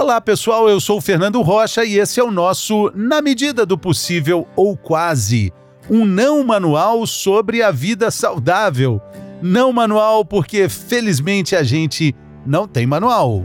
Olá 0.00 0.20
pessoal, 0.20 0.70
eu 0.70 0.80
sou 0.80 0.98
o 0.98 1.00
Fernando 1.00 1.42
Rocha 1.42 1.84
e 1.84 1.98
esse 1.98 2.20
é 2.20 2.22
o 2.22 2.30
nosso 2.30 2.88
Na 2.94 3.20
Medida 3.20 3.66
do 3.66 3.76
Possível 3.76 4.46
ou 4.54 4.76
Quase 4.76 5.52
um 5.90 6.04
não 6.04 6.44
manual 6.44 7.04
sobre 7.04 7.64
a 7.64 7.72
vida 7.72 8.08
saudável. 8.08 9.02
Não 9.42 9.72
manual 9.72 10.24
porque 10.24 10.68
felizmente 10.68 11.56
a 11.56 11.64
gente 11.64 12.14
não 12.46 12.68
tem 12.68 12.86
manual. 12.86 13.42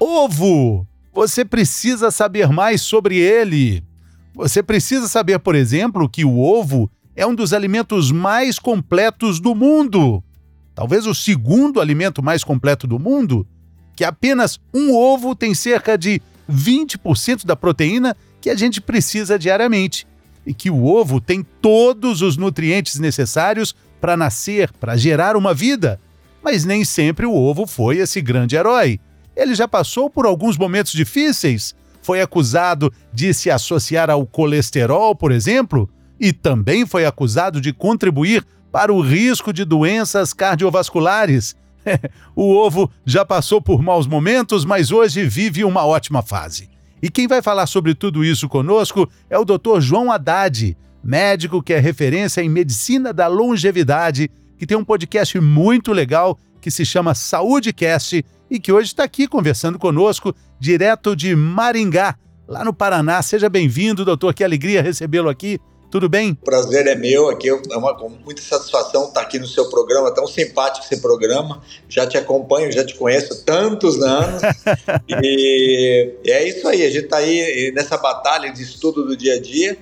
Ovo! 0.00 0.84
Você 1.12 1.44
precisa 1.44 2.10
saber 2.10 2.48
mais 2.48 2.82
sobre 2.82 3.18
ele. 3.18 3.84
Você 4.34 4.64
precisa 4.64 5.06
saber, 5.06 5.38
por 5.38 5.54
exemplo, 5.54 6.08
que 6.08 6.24
o 6.24 6.40
ovo 6.40 6.90
é 7.16 7.26
um 7.26 7.34
dos 7.34 7.54
alimentos 7.54 8.12
mais 8.12 8.58
completos 8.58 9.40
do 9.40 9.54
mundo. 9.54 10.22
Talvez 10.74 11.06
o 11.06 11.14
segundo 11.14 11.80
alimento 11.80 12.22
mais 12.22 12.44
completo 12.44 12.86
do 12.86 12.98
mundo, 12.98 13.46
que 13.96 14.04
apenas 14.04 14.60
um 14.74 14.94
ovo 14.94 15.34
tem 15.34 15.54
cerca 15.54 15.96
de 15.96 16.20
20% 16.48 17.46
da 17.46 17.56
proteína 17.56 18.14
que 18.40 18.50
a 18.50 18.54
gente 18.54 18.80
precisa 18.80 19.38
diariamente. 19.38 20.06
E 20.44 20.52
que 20.52 20.70
o 20.70 20.84
ovo 20.84 21.20
tem 21.20 21.42
todos 21.42 22.20
os 22.20 22.36
nutrientes 22.36 23.00
necessários 23.00 23.74
para 24.00 24.16
nascer, 24.16 24.70
para 24.78 24.96
gerar 24.96 25.34
uma 25.34 25.54
vida. 25.54 25.98
Mas 26.42 26.64
nem 26.64 26.84
sempre 26.84 27.24
o 27.24 27.34
ovo 27.34 27.66
foi 27.66 27.96
esse 27.96 28.20
grande 28.20 28.54
herói. 28.54 29.00
Ele 29.34 29.54
já 29.54 29.66
passou 29.66 30.10
por 30.10 30.26
alguns 30.26 30.56
momentos 30.56 30.92
difíceis. 30.92 31.74
Foi 32.02 32.20
acusado 32.20 32.92
de 33.12 33.34
se 33.34 33.50
associar 33.50 34.10
ao 34.10 34.24
colesterol, 34.24 35.16
por 35.16 35.32
exemplo, 35.32 35.90
e 36.18 36.32
também 36.32 36.86
foi 36.86 37.04
acusado 37.04 37.60
de 37.60 37.72
contribuir 37.72 38.44
para 38.72 38.92
o 38.92 39.00
risco 39.00 39.52
de 39.52 39.64
doenças 39.64 40.32
cardiovasculares. 40.32 41.56
o 42.34 42.52
ovo 42.54 42.90
já 43.04 43.24
passou 43.24 43.60
por 43.60 43.82
maus 43.82 44.06
momentos, 44.06 44.64
mas 44.64 44.90
hoje 44.90 45.24
vive 45.24 45.64
uma 45.64 45.84
ótima 45.84 46.22
fase. 46.22 46.68
E 47.02 47.10
quem 47.10 47.28
vai 47.28 47.42
falar 47.42 47.66
sobre 47.66 47.94
tudo 47.94 48.24
isso 48.24 48.48
conosco 48.48 49.08
é 49.30 49.38
o 49.38 49.44
Dr. 49.44 49.80
João 49.80 50.10
Haddad, 50.10 50.76
médico 51.02 51.62
que 51.62 51.72
é 51.72 51.78
referência 51.78 52.40
em 52.40 52.48
medicina 52.48 53.12
da 53.12 53.26
longevidade, 53.28 54.30
que 54.58 54.66
tem 54.66 54.76
um 54.76 54.84
podcast 54.84 55.38
muito 55.38 55.92
legal 55.92 56.38
que 56.60 56.70
se 56.70 56.84
chama 56.84 57.14
Saúdecast 57.14 58.24
e 58.50 58.58
que 58.58 58.72
hoje 58.72 58.88
está 58.88 59.04
aqui 59.04 59.28
conversando 59.28 59.78
conosco, 59.78 60.34
direto 60.58 61.14
de 61.14 61.36
Maringá, 61.36 62.16
lá 62.48 62.64
no 62.64 62.72
Paraná. 62.72 63.22
Seja 63.22 63.48
bem-vindo, 63.48 64.04
doutor. 64.04 64.34
Que 64.34 64.42
alegria 64.42 64.82
recebê-lo 64.82 65.28
aqui. 65.28 65.60
Tudo 65.96 66.10
bem? 66.10 66.32
O 66.32 66.44
prazer 66.44 66.86
é 66.86 66.94
meu 66.94 67.30
aqui, 67.30 67.48
é 67.48 67.54
uma 67.74 67.96
com 67.96 68.10
muita 68.10 68.42
satisfação 68.42 69.08
estar 69.08 69.22
aqui 69.22 69.38
no 69.38 69.46
seu 69.46 69.70
programa, 69.70 70.10
tão 70.10 70.26
simpático 70.26 70.84
esse 70.84 71.00
programa. 71.00 71.62
Já 71.88 72.06
te 72.06 72.18
acompanho, 72.18 72.70
já 72.70 72.84
te 72.84 72.94
conheço 72.96 73.32
há 73.32 73.36
tantos 73.46 74.02
anos. 74.02 74.42
e 75.08 76.12
é 76.26 76.46
isso 76.46 76.68
aí, 76.68 76.84
a 76.84 76.90
gente 76.90 77.04
está 77.04 77.16
aí 77.16 77.72
nessa 77.74 77.96
batalha 77.96 78.52
de 78.52 78.62
estudo 78.62 79.06
do 79.06 79.16
dia 79.16 79.36
a 79.36 79.40
dia 79.40 79.78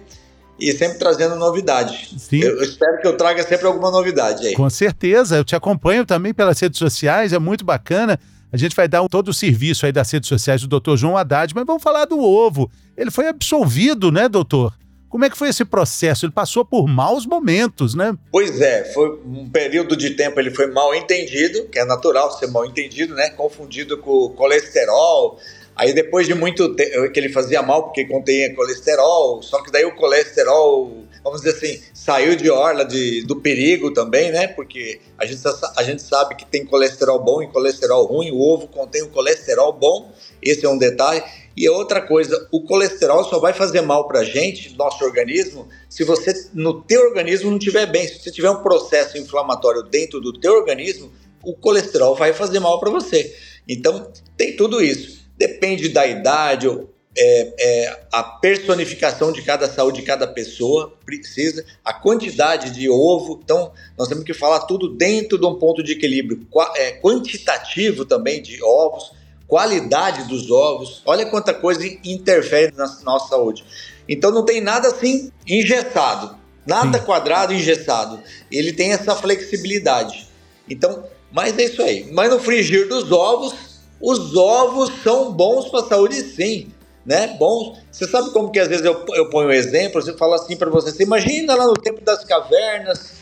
e 0.56 0.70
sempre 0.70 1.00
trazendo 1.00 1.34
novidade. 1.34 2.14
Sim. 2.16 2.38
Eu 2.38 2.62
espero 2.62 3.00
que 3.00 3.08
eu 3.08 3.16
traga 3.16 3.42
sempre 3.42 3.66
alguma 3.66 3.90
novidade 3.90 4.46
aí. 4.46 4.54
Com 4.54 4.70
certeza, 4.70 5.38
eu 5.38 5.44
te 5.44 5.56
acompanho 5.56 6.06
também 6.06 6.32
pelas 6.32 6.60
redes 6.60 6.78
sociais, 6.78 7.32
é 7.32 7.40
muito 7.40 7.64
bacana. 7.64 8.20
A 8.52 8.56
gente 8.56 8.76
vai 8.76 8.86
dar 8.86 9.02
um, 9.02 9.08
todo 9.08 9.30
o 9.30 9.34
serviço 9.34 9.84
aí 9.84 9.90
das 9.90 10.08
redes 10.12 10.28
sociais 10.28 10.64
do 10.64 10.78
Dr. 10.78 10.94
João 10.94 11.16
Haddad, 11.16 11.52
mas 11.56 11.66
vamos 11.66 11.82
falar 11.82 12.04
do 12.04 12.20
ovo. 12.20 12.70
Ele 12.96 13.10
foi 13.10 13.26
absolvido, 13.26 14.12
né, 14.12 14.28
doutor? 14.28 14.72
Como 15.14 15.24
é 15.24 15.30
que 15.30 15.38
foi 15.38 15.50
esse 15.50 15.64
processo? 15.64 16.26
Ele 16.26 16.32
passou 16.32 16.64
por 16.64 16.88
maus 16.88 17.24
momentos, 17.24 17.94
né? 17.94 18.18
Pois 18.32 18.60
é, 18.60 18.82
foi 18.92 19.10
um 19.24 19.48
período 19.48 19.96
de 19.96 20.10
tempo 20.10 20.40
ele 20.40 20.50
foi 20.50 20.66
mal 20.66 20.92
entendido, 20.92 21.68
que 21.68 21.78
é 21.78 21.84
natural 21.84 22.32
ser 22.32 22.48
mal 22.48 22.66
entendido, 22.66 23.14
né? 23.14 23.30
Confundido 23.30 23.96
com 23.98 24.30
colesterol. 24.30 25.38
Aí 25.76 25.92
depois 25.92 26.26
de 26.26 26.34
muito 26.34 26.74
tempo 26.74 27.12
que 27.12 27.20
ele 27.20 27.28
fazia 27.28 27.62
mal 27.62 27.84
porque 27.84 28.04
contém 28.06 28.52
colesterol, 28.56 29.40
só 29.40 29.62
que 29.62 29.70
daí 29.70 29.84
o 29.84 29.94
colesterol, 29.94 31.04
vamos 31.22 31.42
dizer 31.42 31.56
assim, 31.58 31.80
saiu 31.94 32.34
de 32.34 32.50
orla 32.50 32.84
de, 32.84 33.24
do 33.24 33.36
perigo 33.36 33.92
também, 33.92 34.32
né? 34.32 34.48
Porque 34.48 35.00
a 35.16 35.24
gente, 35.26 35.40
a 35.76 35.82
gente 35.84 36.02
sabe 36.02 36.34
que 36.34 36.44
tem 36.44 36.66
colesterol 36.66 37.22
bom 37.22 37.40
e 37.40 37.46
colesterol 37.46 38.04
ruim, 38.04 38.32
o 38.32 38.40
ovo 38.40 38.66
contém 38.66 39.02
o 39.02 39.10
colesterol 39.10 39.72
bom, 39.72 40.12
esse 40.42 40.66
é 40.66 40.68
um 40.68 40.76
detalhe. 40.76 41.22
E 41.56 41.68
outra 41.68 42.00
coisa, 42.00 42.48
o 42.50 42.62
colesterol 42.62 43.24
só 43.24 43.38
vai 43.38 43.52
fazer 43.52 43.80
mal 43.80 44.08
para 44.08 44.20
a 44.20 44.24
gente, 44.24 44.76
nosso 44.76 45.04
organismo, 45.04 45.68
se 45.88 46.02
você 46.02 46.48
no 46.52 46.82
teu 46.82 47.00
organismo 47.02 47.50
não 47.50 47.58
estiver 47.58 47.86
bem. 47.86 48.08
Se 48.08 48.18
você 48.18 48.30
tiver 48.30 48.50
um 48.50 48.62
processo 48.62 49.16
inflamatório 49.16 49.82
dentro 49.82 50.20
do 50.20 50.32
teu 50.32 50.54
organismo, 50.54 51.12
o 51.42 51.54
colesterol 51.54 52.14
vai 52.16 52.32
fazer 52.32 52.58
mal 52.58 52.80
para 52.80 52.90
você. 52.90 53.34
Então 53.68 54.10
tem 54.36 54.56
tudo 54.56 54.82
isso. 54.82 55.24
Depende 55.36 55.88
da 55.88 56.06
idade, 56.06 56.68
é, 57.16 57.54
é, 57.58 58.00
a 58.12 58.22
personificação 58.22 59.30
de 59.30 59.42
cada 59.42 59.68
saúde 59.68 60.00
de 60.00 60.06
cada 60.06 60.26
pessoa 60.26 60.96
precisa, 61.04 61.64
a 61.84 61.92
quantidade 61.92 62.70
de 62.70 62.88
ovo. 62.88 63.40
Então, 63.42 63.72
nós 63.96 64.08
temos 64.08 64.24
que 64.24 64.34
falar 64.34 64.60
tudo 64.60 64.88
dentro 64.88 65.38
de 65.38 65.46
um 65.46 65.54
ponto 65.54 65.82
de 65.82 65.92
equilíbrio 65.92 66.46
é, 66.76 66.92
quantitativo 66.92 68.04
também 68.04 68.42
de 68.42 68.62
ovos 68.62 69.12
qualidade 69.46 70.24
dos 70.24 70.50
ovos. 70.50 71.02
Olha 71.04 71.26
quanta 71.26 71.52
coisa 71.52 71.86
interfere 72.04 72.72
na 72.76 72.86
nossa 73.02 73.28
saúde. 73.28 73.64
Então 74.08 74.30
não 74.30 74.44
tem 74.44 74.60
nada 74.60 74.88
assim 74.88 75.30
engessado, 75.46 76.36
nada 76.66 76.98
Sim. 76.98 77.04
quadrado 77.04 77.52
engessado. 77.52 78.20
Ele 78.50 78.72
tem 78.72 78.92
essa 78.92 79.14
flexibilidade. 79.14 80.28
Então, 80.68 81.04
mas 81.32 81.58
é 81.58 81.64
isso 81.64 81.82
aí. 81.82 82.10
Mas 82.12 82.30
no 82.30 82.38
frigir 82.38 82.88
dos 82.88 83.10
ovos, 83.10 83.54
os 84.00 84.36
ovos 84.36 84.90
são 85.02 85.32
bons 85.32 85.68
para 85.68 85.80
a 85.80 85.88
saúde, 85.88 86.20
sim. 86.22 86.68
Né? 87.04 87.36
Bons. 87.38 87.78
Você 87.90 88.06
sabe 88.06 88.30
como 88.30 88.50
que 88.50 88.58
às 88.58 88.68
vezes 88.68 88.84
eu, 88.84 89.04
eu 89.14 89.28
ponho 89.28 89.48
um 89.48 89.52
exemplo, 89.52 90.00
você 90.00 90.14
fala 90.14 90.36
assim 90.36 90.56
para 90.56 90.70
você, 90.70 90.90
você 90.90 91.02
imagina 91.02 91.54
lá 91.54 91.66
no 91.66 91.74
tempo 91.74 92.00
das 92.00 92.24
cavernas, 92.24 93.12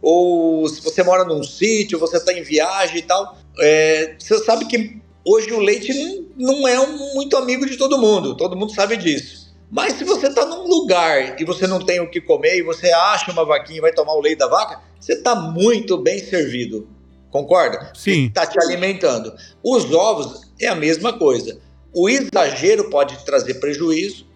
ou 0.00 0.68
se 0.68 0.80
você 0.80 1.02
mora 1.02 1.24
num 1.24 1.42
sítio, 1.42 1.98
você 1.98 2.18
está 2.18 2.32
em 2.32 2.42
viagem 2.42 2.98
e 2.98 3.02
tal, 3.02 3.36
é, 3.58 4.14
você 4.18 4.38
sabe 4.38 4.66
que 4.66 5.00
Hoje 5.24 5.52
o 5.52 5.58
leite 5.58 5.92
não 6.36 6.68
é 6.68 6.86
muito 7.14 7.36
amigo 7.36 7.64
de 7.66 7.76
todo 7.76 7.98
mundo, 7.98 8.36
todo 8.36 8.56
mundo 8.56 8.74
sabe 8.74 8.96
disso. 8.96 9.44
Mas 9.70 9.94
se 9.94 10.04
você 10.04 10.28
está 10.28 10.44
num 10.44 10.66
lugar 10.66 11.40
e 11.40 11.44
você 11.44 11.66
não 11.66 11.80
tem 11.84 11.98
o 12.00 12.10
que 12.10 12.20
comer 12.20 12.58
e 12.58 12.62
você 12.62 12.90
acha 12.92 13.32
uma 13.32 13.44
vaquinha 13.44 13.78
e 13.78 13.80
vai 13.80 13.92
tomar 13.92 14.14
o 14.14 14.20
leite 14.20 14.38
da 14.38 14.46
vaca, 14.46 14.80
você 15.00 15.14
está 15.14 15.34
muito 15.34 15.96
bem 15.96 16.18
servido. 16.18 16.86
Concorda? 17.30 17.90
Sim. 17.94 18.26
Está 18.26 18.46
te 18.46 18.60
alimentando. 18.60 19.34
Os 19.62 19.92
ovos 19.92 20.42
é 20.60 20.68
a 20.68 20.74
mesma 20.74 21.12
coisa. 21.14 21.58
O 21.92 22.08
exagero 22.08 22.90
pode 22.90 23.16
trazer 23.24 23.54
prejuízo 23.54 24.26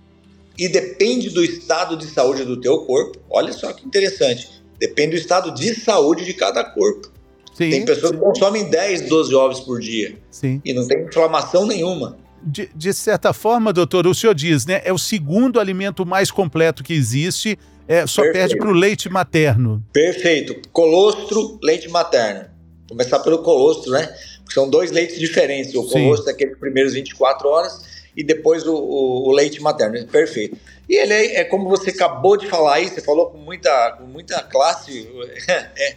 e 0.56 0.68
depende 0.68 1.30
do 1.30 1.44
estado 1.44 1.96
de 1.96 2.06
saúde 2.06 2.44
do 2.44 2.60
teu 2.60 2.84
corpo. 2.86 3.20
Olha 3.30 3.52
só 3.52 3.72
que 3.72 3.86
interessante. 3.86 4.50
Depende 4.78 5.10
do 5.10 5.20
estado 5.20 5.54
de 5.54 5.74
saúde 5.74 6.24
de 6.24 6.34
cada 6.34 6.64
corpo. 6.64 7.12
Sim, 7.58 7.70
tem 7.70 7.84
pessoas 7.84 8.12
que 8.12 8.18
consomem 8.18 8.70
10, 8.70 9.08
12 9.08 9.34
ovos 9.34 9.60
por 9.60 9.80
dia. 9.80 10.14
Sim. 10.30 10.62
E 10.64 10.72
não 10.72 10.86
tem 10.86 11.02
inflamação 11.04 11.66
nenhuma. 11.66 12.16
De, 12.40 12.70
de, 12.72 12.94
certa 12.94 13.32
forma, 13.32 13.72
doutor, 13.72 14.06
o 14.06 14.14
senhor 14.14 14.32
diz, 14.32 14.64
né? 14.64 14.80
É 14.84 14.92
o 14.92 14.98
segundo 14.98 15.58
alimento 15.58 16.06
mais 16.06 16.30
completo 16.30 16.84
que 16.84 16.94
existe, 16.94 17.58
é, 17.88 18.06
só 18.06 18.22
Perfeito. 18.22 18.32
perde 18.32 18.56
para 18.58 18.68
o 18.68 18.72
leite 18.72 19.08
materno. 19.08 19.84
Perfeito. 19.92 20.54
Colostro, 20.70 21.58
leite 21.60 21.88
materno. 21.88 22.44
Começar 22.88 23.18
pelo 23.18 23.38
colostro, 23.38 23.90
né? 23.90 24.06
Porque 24.36 24.54
são 24.54 24.70
dois 24.70 24.92
leites 24.92 25.18
diferentes. 25.18 25.74
O 25.74 25.82
colostro 25.82 26.30
é 26.30 26.32
aqueles 26.32 26.56
primeiros 26.58 26.92
24 26.92 27.48
horas 27.48 27.84
e 28.16 28.22
depois 28.22 28.64
o, 28.68 28.72
o, 28.72 29.28
o 29.30 29.32
leite 29.32 29.60
materno. 29.60 30.06
Perfeito. 30.06 30.56
E 30.88 30.94
ele 30.94 31.12
é, 31.12 31.40
é, 31.40 31.44
como 31.44 31.68
você 31.68 31.90
acabou 31.90 32.36
de 32.36 32.46
falar 32.46 32.74
aí, 32.74 32.88
você 32.88 33.00
falou 33.00 33.30
com 33.30 33.38
muita, 33.38 33.96
com 33.98 34.04
muita 34.04 34.40
classe. 34.44 35.08
É, 35.76 35.96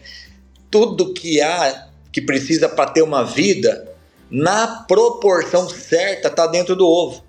tudo 0.72 1.14
que 1.14 1.42
há 1.42 1.90
que 2.12 2.22
precisa 2.22 2.68
para 2.68 2.90
ter 2.90 3.02
uma 3.02 3.24
vida, 3.24 3.88
na 4.30 4.86
proporção 4.88 5.70
certa, 5.70 6.30
está 6.30 6.48
dentro 6.48 6.76
do 6.76 6.88
ovo. 6.88 7.24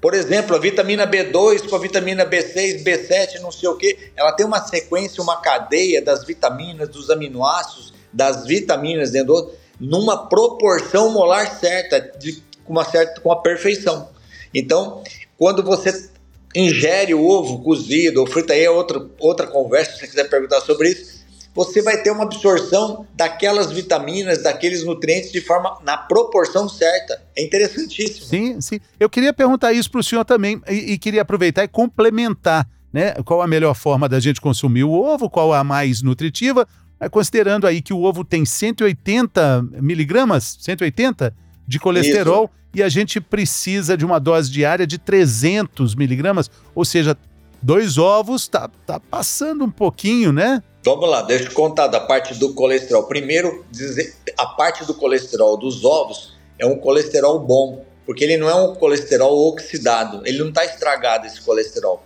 Por 0.00 0.14
exemplo, 0.14 0.54
a 0.54 0.58
vitamina 0.58 1.06
B2 1.06 1.68
com 1.68 1.74
a 1.74 1.78
vitamina 1.78 2.24
B6, 2.24 2.84
B7, 2.84 3.40
não 3.40 3.50
sei 3.50 3.68
o 3.68 3.76
que, 3.76 4.12
ela 4.16 4.32
tem 4.32 4.46
uma 4.46 4.64
sequência, 4.64 5.22
uma 5.22 5.40
cadeia 5.40 6.00
das 6.00 6.24
vitaminas, 6.24 6.88
dos 6.88 7.10
aminoácidos, 7.10 7.92
das 8.12 8.46
vitaminas 8.46 9.10
dentro 9.10 9.26
do 9.26 9.34
ovo, 9.34 9.52
numa 9.80 10.28
proporção 10.28 11.10
molar 11.10 11.58
certa, 11.58 12.00
de, 12.00 12.40
com 12.64 12.72
uma 12.72 12.84
certa, 12.84 13.20
com 13.20 13.32
a 13.32 13.42
perfeição. 13.42 14.08
Então, 14.54 15.02
quando 15.36 15.64
você 15.64 16.08
ingere 16.54 17.12
o 17.14 17.24
ovo 17.24 17.62
cozido 17.62 18.20
ou 18.20 18.26
frito, 18.26 18.52
aí 18.52 18.64
é 18.64 18.70
outra, 18.70 19.04
outra 19.18 19.46
conversa, 19.46 19.92
se 19.92 19.98
você 19.98 20.06
quiser 20.06 20.30
perguntar 20.30 20.60
sobre 20.60 20.90
isso, 20.90 21.17
você 21.58 21.82
vai 21.82 22.00
ter 22.00 22.12
uma 22.12 22.22
absorção 22.22 23.04
daquelas 23.16 23.72
vitaminas, 23.72 24.44
daqueles 24.44 24.84
nutrientes 24.84 25.32
de 25.32 25.40
forma 25.40 25.76
na 25.84 25.96
proporção 25.96 26.68
certa. 26.68 27.20
É 27.36 27.42
interessantíssimo. 27.42 28.26
Sim, 28.26 28.60
sim. 28.60 28.78
Eu 29.00 29.10
queria 29.10 29.32
perguntar 29.32 29.72
isso 29.72 29.90
para 29.90 29.98
o 29.98 30.04
senhor 30.04 30.24
também 30.24 30.62
e, 30.68 30.92
e, 30.92 30.98
queria 30.98 31.22
aproveitar 31.22 31.64
e 31.64 31.68
complementar, 31.68 32.64
né? 32.92 33.10
Qual 33.24 33.42
a 33.42 33.46
melhor 33.48 33.74
forma 33.74 34.08
da 34.08 34.20
gente 34.20 34.40
consumir 34.40 34.84
o 34.84 34.92
ovo, 34.92 35.28
qual 35.28 35.52
a 35.52 35.64
mais 35.64 36.00
nutritiva, 36.00 36.64
considerando 37.10 37.66
aí 37.66 37.82
que 37.82 37.92
o 37.92 38.04
ovo 38.04 38.24
tem 38.24 38.44
180 38.44 39.64
miligramas, 39.82 40.58
180 40.60 41.34
de 41.66 41.80
colesterol, 41.80 42.44
Isso. 42.44 42.52
e 42.76 42.82
a 42.84 42.88
gente 42.88 43.20
precisa 43.20 43.96
de 43.96 44.04
uma 44.04 44.20
dose 44.20 44.48
diária 44.48 44.86
de 44.86 44.96
300 44.96 45.96
miligramas, 45.96 46.48
ou 46.72 46.84
seja, 46.84 47.16
dois 47.62 47.98
ovos 47.98 48.48
tá, 48.48 48.70
tá 48.86 49.00
passando 49.00 49.64
um 49.64 49.70
pouquinho, 49.70 50.32
né? 50.32 50.62
Vamos 50.84 51.08
lá, 51.08 51.22
deixa 51.22 51.48
eu 51.48 51.52
contar 51.52 51.86
da 51.88 52.00
parte 52.00 52.34
do 52.34 52.54
colesterol. 52.54 53.04
Primeiro, 53.04 53.64
dizer, 53.70 54.14
a 54.36 54.46
parte 54.46 54.84
do 54.84 54.94
colesterol 54.94 55.56
dos 55.56 55.84
ovos 55.84 56.36
é 56.58 56.64
um 56.64 56.78
colesterol 56.78 57.38
bom, 57.40 57.84
porque 58.06 58.24
ele 58.24 58.36
não 58.36 58.48
é 58.48 58.54
um 58.54 58.74
colesterol 58.74 59.48
oxidado, 59.48 60.22
ele 60.24 60.38
não 60.38 60.48
está 60.48 60.64
estragado 60.64 61.26
esse 61.26 61.40
colesterol. 61.40 62.02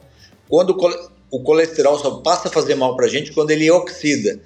Quando 0.48 0.76
o 1.30 1.42
colesterol 1.42 1.98
só 1.98 2.20
passa 2.20 2.48
a 2.48 2.50
fazer 2.50 2.74
mal 2.74 2.96
para 2.96 3.08
gente 3.08 3.32
quando 3.32 3.50
ele 3.50 3.70
oxida. 3.70 4.40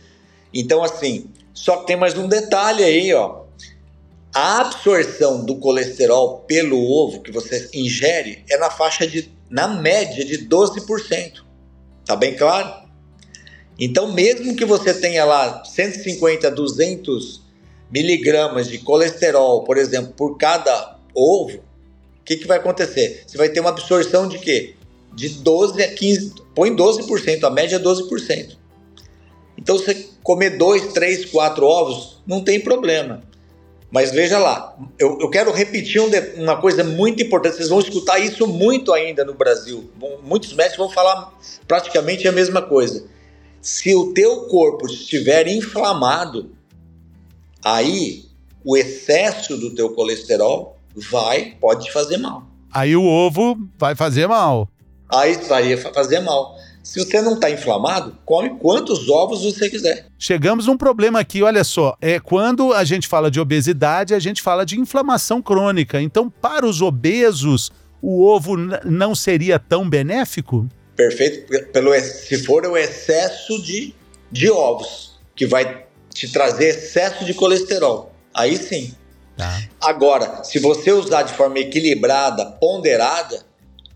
Então, 0.53 0.83
assim, 0.83 1.27
só 1.53 1.79
que 1.79 1.87
tem 1.87 1.97
mais 1.97 2.17
um 2.17 2.29
detalhe 2.29 2.85
aí, 2.85 3.13
ó. 3.13 3.45
A 4.35 4.61
absorção 4.61 5.45
do 5.45 5.57
colesterol 5.57 6.41
pelo 6.41 6.79
ovo 6.79 7.23
que 7.23 7.33
você 7.33 7.69
ingere 7.73 8.45
é 8.51 8.59
na 8.59 8.71
faixa 8.71 9.07
de, 9.07 9.35
na 9.51 9.69
média, 9.69 10.25
de 10.25 10.47
12%. 10.47 11.45
Tá 12.05 12.15
bem 12.17 12.37
claro? 12.37 12.87
Então, 13.79 14.13
mesmo 14.13 14.57
que 14.57 14.65
você 14.65 14.95
tenha 14.95 15.25
lá 15.25 15.65
150, 15.65 16.51
200 16.51 17.43
miligramas 17.91 18.69
de 18.69 18.79
colesterol, 18.79 19.65
por 19.65 19.77
exemplo, 19.77 20.13
por 20.15 20.37
cada 20.37 20.99
ovo, 21.15 21.59
o 21.59 22.25
que, 22.25 22.37
que 22.37 22.47
vai 22.47 22.59
acontecer? 22.59 23.25
Você 23.27 23.37
vai 23.37 23.49
ter 23.49 23.61
uma 23.61 23.71
absorção 23.71 24.29
de 24.29 24.39
quê? 24.39 24.75
De 25.15 25.29
12 25.29 25.83
a 25.83 25.95
15, 25.95 26.35
põe 26.55 26.75
12%, 26.75 27.45
a 27.45 27.51
média 27.51 27.77
é 27.77 27.79
12%. 27.79 28.57
Então, 29.59 29.79
você 29.79 30.09
comer 30.23 30.59
dois, 30.59 30.93
três, 30.93 31.25
quatro 31.27 31.67
ovos, 31.67 32.23
não 32.27 32.43
tem 32.43 32.61
problema. 32.61 33.23
Mas 33.91 34.11
veja 34.11 34.39
lá, 34.39 34.77
eu, 34.99 35.19
eu 35.21 35.31
quero 35.31 35.53
repetir 35.53 36.01
um 36.01 36.11
de, 36.11 36.21
uma 36.37 36.61
coisa 36.61 36.83
muito 36.83 37.23
importante. 37.23 37.57
Vocês 37.57 37.69
vão 37.69 37.79
escutar 37.79 38.19
isso 38.19 38.47
muito 38.47 38.93
ainda 38.93 39.25
no 39.25 39.35
Brasil. 39.35 39.91
Muitos 40.23 40.53
médicos 40.53 40.79
vão 40.79 40.91
falar 40.91 41.33
praticamente 41.69 42.27
a 42.27 42.33
mesma 42.33 42.61
coisa. 42.63 43.07
Se 43.61 43.95
o 43.95 44.13
teu 44.13 44.43
corpo 44.49 44.87
estiver 44.87 45.47
inflamado, 45.49 46.51
aí 47.65 48.25
o 48.65 48.77
excesso 48.77 49.57
do 49.57 49.75
teu 49.75 49.91
colesterol 49.91 50.77
vai, 51.11 51.57
pode 51.61 51.85
te 51.85 51.93
fazer 51.93 52.19
mal. 52.19 52.45
Aí 52.73 52.97
o 52.97 53.05
ovo 53.05 53.57
vai 53.79 53.95
fazer 53.95 54.27
mal. 54.27 54.69
Aí 55.09 55.35
vai 55.49 55.77
fazer 55.77 56.21
mal. 56.21 56.57
Se 56.87 57.01
você 57.01 57.21
não 57.21 57.35
está 57.35 57.51
inflamado, 57.51 58.17
come 58.25 58.51
quantos 58.61 59.09
ovos 59.11 59.43
você 59.43 59.69
quiser. 59.69 60.07
Chegamos 60.17 60.69
num 60.69 60.77
problema 60.77 61.19
aqui, 61.19 61.43
olha 61.43 61.65
só. 61.65 61.97
É 62.01 62.21
quando 62.21 62.73
a 62.73 62.85
gente 62.85 63.09
fala 63.09 63.29
de 63.29 63.41
obesidade, 63.41 64.15
a 64.15 64.21
gente 64.21 64.41
fala 64.41 64.65
de 64.65 64.79
inflamação 64.79 65.43
crônica. 65.43 66.01
Então, 66.01 66.31
para 66.31 66.65
os 66.65 66.81
obesos, 66.81 67.73
o 68.01 68.25
ovo 68.25 68.57
não 68.85 69.17
seria 69.17 69.59
tão 69.59 69.91
benéfico? 69.91 70.69
Perfeito. 70.95 71.53
Pelo, 71.73 71.93
se 72.01 72.39
for 72.45 72.65
o 72.65 72.77
excesso 72.77 73.61
de, 73.61 73.93
de 74.31 74.49
ovos, 74.49 75.19
que 75.35 75.45
vai 75.45 75.87
te 76.15 76.31
trazer 76.33 76.69
excesso 76.69 77.25
de 77.25 77.35
colesterol. 77.35 78.15
Aí 78.33 78.57
sim. 78.57 78.95
Tá. 79.37 79.61
Agora, 79.81 80.45
se 80.45 80.61
você 80.61 80.93
usar 80.93 81.25
de 81.25 81.35
forma 81.35 81.59
equilibrada, 81.59 82.47
ponderada, 82.47 83.45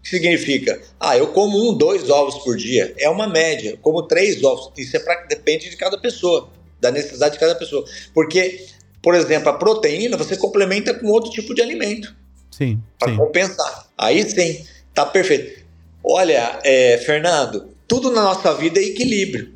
significa? 0.03 0.81
Ah, 0.99 1.17
eu 1.17 1.29
como 1.29 1.71
um, 1.71 1.75
dois 1.75 2.09
ovos 2.11 2.43
por 2.43 2.57
dia. 2.57 2.95
É 2.99 3.09
uma 3.09 3.29
média. 3.29 3.71
Eu 3.71 3.79
como 3.79 4.03
três 4.03 4.43
ovos. 4.43 4.73
Isso 4.77 4.97
é 4.97 5.01
pra, 5.01 5.27
depende 5.27 5.69
de 5.69 5.77
cada 5.77 5.99
pessoa, 5.99 6.51
da 6.81 6.91
necessidade 6.91 7.35
de 7.35 7.41
cada 7.41 7.55
pessoa. 7.55 7.85
Porque, 8.15 8.67
por 9.03 9.15
exemplo, 9.15 9.49
a 9.49 9.55
proteína 9.55 10.17
você 10.17 10.37
complementa 10.37 10.95
com 10.95 11.07
outro 11.09 11.31
tipo 11.31 11.55
de 11.55 11.63
alimento. 11.63 12.15
Sim. 12.51 12.83
Para 12.99 13.17
compensar. 13.17 13.89
Aí 13.97 14.29
sim, 14.29 14.65
tá 14.95 15.07
perfeito. 15.07 15.61
Olha, 16.03 16.59
é, 16.65 16.99
Fernando, 16.99 17.69
tudo 17.87 18.11
na 18.11 18.23
nossa 18.23 18.55
vida 18.55 18.81
é 18.81 18.85
equilíbrio. 18.85 19.55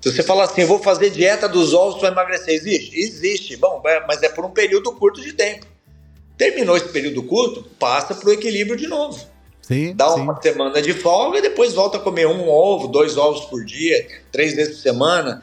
Se 0.00 0.10
você 0.10 0.22
falar 0.22 0.44
assim, 0.44 0.62
eu 0.62 0.66
vou 0.66 0.80
fazer 0.80 1.10
dieta 1.10 1.48
dos 1.48 1.72
ovos 1.72 2.00
para 2.00 2.08
emagrecer, 2.08 2.54
existe? 2.54 2.98
Existe. 2.98 3.56
Bom, 3.56 3.80
é, 3.86 4.04
mas 4.06 4.22
é 4.22 4.28
por 4.28 4.44
um 4.44 4.50
período 4.50 4.92
curto 4.92 5.20
de 5.20 5.32
tempo. 5.32 5.66
Terminou 6.36 6.76
esse 6.76 6.88
período 6.88 7.22
curto, 7.22 7.62
passa 7.78 8.14
para 8.14 8.28
o 8.28 8.32
equilíbrio 8.32 8.76
de 8.76 8.88
novo. 8.88 9.31
Sim, 9.62 9.94
Dá 9.94 10.12
uma 10.14 10.34
sim. 10.34 10.42
semana 10.42 10.82
de 10.82 10.92
folga 10.92 11.38
e 11.38 11.42
depois 11.42 11.72
volta 11.72 11.96
a 11.96 12.00
comer 12.00 12.26
um 12.26 12.48
ovo, 12.48 12.88
dois 12.88 13.16
ovos 13.16 13.44
por 13.44 13.64
dia, 13.64 14.06
três 14.30 14.54
vezes 14.54 14.76
por 14.76 14.82
semana. 14.82 15.42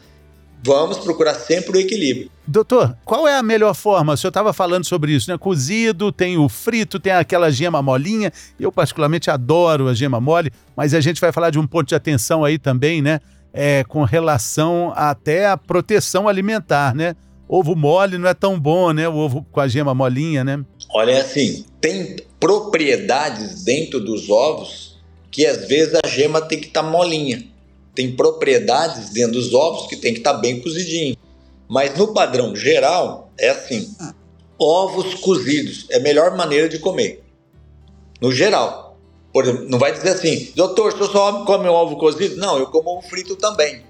Vamos 0.62 0.98
procurar 0.98 1.36
sempre 1.36 1.78
o 1.78 1.80
equilíbrio. 1.80 2.30
Doutor, 2.46 2.98
qual 3.06 3.26
é 3.26 3.38
a 3.38 3.42
melhor 3.44 3.74
forma? 3.74 4.14
O 4.14 4.18
senhor 4.18 4.30
estava 4.30 4.52
falando 4.52 4.84
sobre 4.84 5.14
isso, 5.14 5.32
né? 5.32 5.38
Cozido, 5.38 6.12
tem 6.12 6.38
o 6.38 6.50
frito, 6.50 7.00
tem 7.00 7.14
aquela 7.14 7.50
gema 7.50 7.82
molinha. 7.82 8.30
Eu, 8.60 8.70
particularmente, 8.70 9.32
adoro 9.32 9.88
a 9.88 9.94
gema 9.94 10.20
mole, 10.20 10.52
mas 10.76 10.94
a 10.94 11.00
gente 11.00 11.22
vai 11.22 11.32
falar 11.32 11.50
de 11.50 11.58
um 11.58 11.66
ponto 11.66 11.88
de 11.88 11.96
atenção 11.96 12.44
aí 12.44 12.60
também, 12.60 13.02
né? 13.02 13.22
É, 13.54 13.86
com 13.86 14.04
relação 14.04 14.92
até 14.96 15.48
à 15.48 15.56
proteção 15.56 16.28
alimentar, 16.28 16.94
né? 16.94 17.16
Ovo 17.48 17.74
mole 17.74 18.18
não 18.18 18.28
é 18.28 18.34
tão 18.34 18.60
bom, 18.60 18.92
né? 18.92 19.08
O 19.08 19.16
ovo 19.16 19.46
com 19.50 19.62
a 19.62 19.68
gema 19.68 19.94
molinha, 19.96 20.44
né? 20.44 20.60
Olha, 20.92 21.12
é 21.12 21.22
assim, 21.22 21.66
tem 21.80 22.16
propriedades 22.40 23.64
dentro 23.64 24.00
dos 24.00 24.30
ovos 24.30 24.98
que 25.32 25.46
às 25.46 25.68
vezes 25.68 25.94
a 26.04 26.08
gema 26.08 26.42
tem 26.42 26.60
que 26.60 26.68
estar 26.68 26.84
tá 26.84 26.90
molinha. 26.90 27.48
Tem 27.94 28.16
propriedades 28.16 29.10
dentro 29.10 29.34
dos 29.34 29.54
ovos 29.54 29.88
que 29.88 29.96
tem 29.96 30.14
que 30.14 30.20
estar 30.20 30.34
tá 30.34 30.40
bem 30.40 30.60
cozidinho. 30.60 31.16
Mas 31.68 31.96
no 31.96 32.14
padrão 32.14 32.56
geral, 32.56 33.32
é 33.38 33.50
assim: 33.50 33.94
ovos 34.58 35.14
cozidos 35.16 35.86
é 35.92 35.98
a 35.98 36.00
melhor 36.00 36.36
maneira 36.36 36.68
de 36.68 36.80
comer. 36.80 37.24
No 38.20 38.32
geral. 38.32 38.90
Por 39.32 39.44
exemplo, 39.44 39.70
não 39.70 39.78
vai 39.78 39.92
dizer 39.92 40.10
assim, 40.10 40.52
doutor, 40.56 40.92
se 40.92 41.00
eu 41.00 41.08
só 41.08 41.46
come 41.46 41.70
um 41.70 41.72
ovo 41.72 41.98
cozido? 41.98 42.36
Não, 42.38 42.58
eu 42.58 42.66
como 42.66 42.98
ovo 42.98 43.08
frito 43.08 43.36
também. 43.36 43.84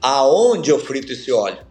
Aonde 0.00 0.70
eu 0.70 0.78
frito 0.78 1.12
esse 1.12 1.30
óleo? 1.30 1.65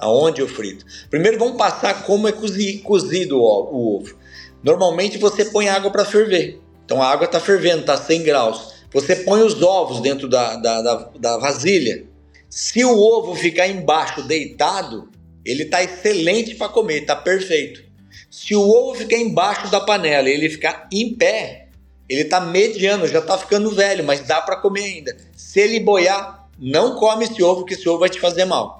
Aonde 0.00 0.40
eu 0.40 0.48
frito? 0.48 0.84
Primeiro 1.10 1.38
vamos 1.38 1.56
passar 1.56 2.04
como 2.04 2.26
é 2.26 2.32
cozido 2.32 3.38
o 3.38 3.96
ovo. 3.96 4.14
Normalmente 4.62 5.18
você 5.18 5.44
põe 5.44 5.68
água 5.68 5.90
para 5.90 6.04
ferver. 6.04 6.58
Então 6.84 7.02
a 7.02 7.08
água 7.08 7.26
está 7.26 7.38
fervendo, 7.38 7.80
está 7.80 7.96
100 7.96 8.22
graus. 8.22 8.74
Você 8.92 9.16
põe 9.16 9.42
os 9.42 9.62
ovos 9.62 10.00
dentro 10.00 10.28
da, 10.28 10.56
da, 10.56 10.82
da, 10.82 10.94
da 11.18 11.38
vasilha. 11.38 12.04
Se 12.48 12.84
o 12.84 12.98
ovo 12.98 13.36
ficar 13.36 13.68
embaixo 13.68 14.22
deitado, 14.22 15.08
ele 15.44 15.62
está 15.62 15.82
excelente 15.82 16.54
para 16.56 16.68
comer, 16.68 17.02
está 17.02 17.14
perfeito. 17.14 17.84
Se 18.28 18.56
o 18.56 18.60
ovo 18.60 18.94
ficar 18.94 19.16
embaixo 19.16 19.70
da 19.70 19.80
panela 19.80 20.28
e 20.28 20.32
ele 20.32 20.50
ficar 20.50 20.88
em 20.92 21.14
pé, 21.14 21.68
ele 22.08 22.22
está 22.22 22.40
mediano, 22.40 23.06
já 23.06 23.20
está 23.20 23.38
ficando 23.38 23.70
velho, 23.70 24.02
mas 24.02 24.20
dá 24.20 24.40
para 24.40 24.56
comer 24.56 24.82
ainda. 24.82 25.16
Se 25.36 25.60
ele 25.60 25.78
boiar, 25.78 26.48
não 26.58 26.96
come 26.96 27.24
esse 27.24 27.40
ovo, 27.40 27.64
que 27.64 27.74
esse 27.74 27.88
ovo 27.88 28.00
vai 28.00 28.10
te 28.10 28.18
fazer 28.18 28.44
mal. 28.44 28.79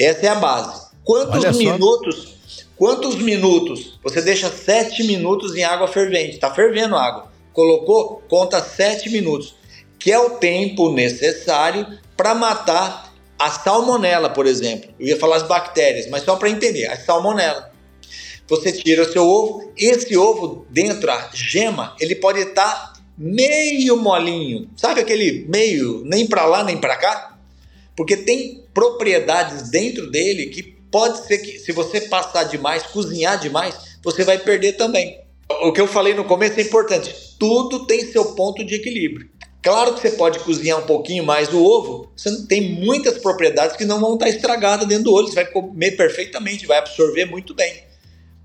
Essa 0.00 0.26
é 0.26 0.28
a 0.30 0.34
base. 0.34 0.88
Quantos 1.04 1.58
minutos? 1.58 2.34
Quantos 2.74 3.16
minutos? 3.16 3.98
Você 4.02 4.22
deixa 4.22 4.48
7 4.48 5.04
minutos 5.04 5.54
em 5.54 5.62
água 5.62 5.86
fervente. 5.86 6.36
Está 6.36 6.50
fervendo 6.54 6.96
a 6.96 7.04
água. 7.04 7.30
Colocou? 7.52 8.22
Conta 8.26 8.62
7 8.62 9.10
minutos. 9.10 9.54
Que 9.98 10.10
é 10.10 10.18
o 10.18 10.30
tempo 10.30 10.90
necessário 10.90 11.86
para 12.16 12.34
matar 12.34 13.12
a 13.38 13.50
salmonela, 13.50 14.30
por 14.30 14.46
exemplo. 14.46 14.90
Eu 14.98 15.08
ia 15.08 15.18
falar 15.18 15.36
as 15.36 15.42
bactérias, 15.42 16.08
mas 16.08 16.22
só 16.22 16.36
para 16.36 16.48
entender. 16.48 16.86
A 16.86 16.96
salmonela. 16.96 17.70
Você 18.48 18.72
tira 18.72 19.02
o 19.02 19.12
seu 19.12 19.28
ovo. 19.28 19.70
Esse 19.76 20.16
ovo 20.16 20.64
dentro, 20.70 21.10
a 21.10 21.28
gema, 21.34 21.94
ele 22.00 22.14
pode 22.14 22.40
estar 22.40 22.64
tá 22.64 22.92
meio 23.18 23.98
molinho. 23.98 24.70
Sabe 24.76 25.02
aquele 25.02 25.44
meio, 25.46 26.02
nem 26.06 26.26
para 26.26 26.46
lá 26.46 26.64
nem 26.64 26.78
para 26.78 26.96
cá? 26.96 27.36
Porque 28.00 28.16
tem 28.16 28.64
propriedades 28.72 29.68
dentro 29.68 30.10
dele 30.10 30.46
que 30.46 30.62
pode 30.62 31.26
ser 31.26 31.36
que, 31.36 31.58
se 31.58 31.70
você 31.70 32.00
passar 32.00 32.44
demais, 32.44 32.82
cozinhar 32.84 33.38
demais, 33.38 33.74
você 34.02 34.24
vai 34.24 34.38
perder 34.38 34.78
também. 34.78 35.20
O 35.64 35.70
que 35.70 35.82
eu 35.82 35.86
falei 35.86 36.14
no 36.14 36.24
começo 36.24 36.58
é 36.58 36.62
importante. 36.62 37.14
Tudo 37.38 37.84
tem 37.84 38.10
seu 38.10 38.34
ponto 38.34 38.64
de 38.64 38.76
equilíbrio. 38.76 39.28
Claro 39.62 39.92
que 39.92 40.00
você 40.00 40.12
pode 40.12 40.38
cozinhar 40.38 40.78
um 40.78 40.86
pouquinho 40.86 41.22
mais 41.22 41.52
o 41.52 41.62
ovo, 41.62 42.10
você 42.16 42.46
tem 42.46 42.72
muitas 42.72 43.18
propriedades 43.18 43.76
que 43.76 43.84
não 43.84 44.00
vão 44.00 44.14
estar 44.14 44.30
estragadas 44.30 44.88
dentro 44.88 45.04
do 45.04 45.12
olho, 45.12 45.28
você 45.28 45.34
vai 45.34 45.46
comer 45.52 45.90
perfeitamente, 45.90 46.66
vai 46.66 46.78
absorver 46.78 47.26
muito 47.26 47.54
bem. 47.54 47.84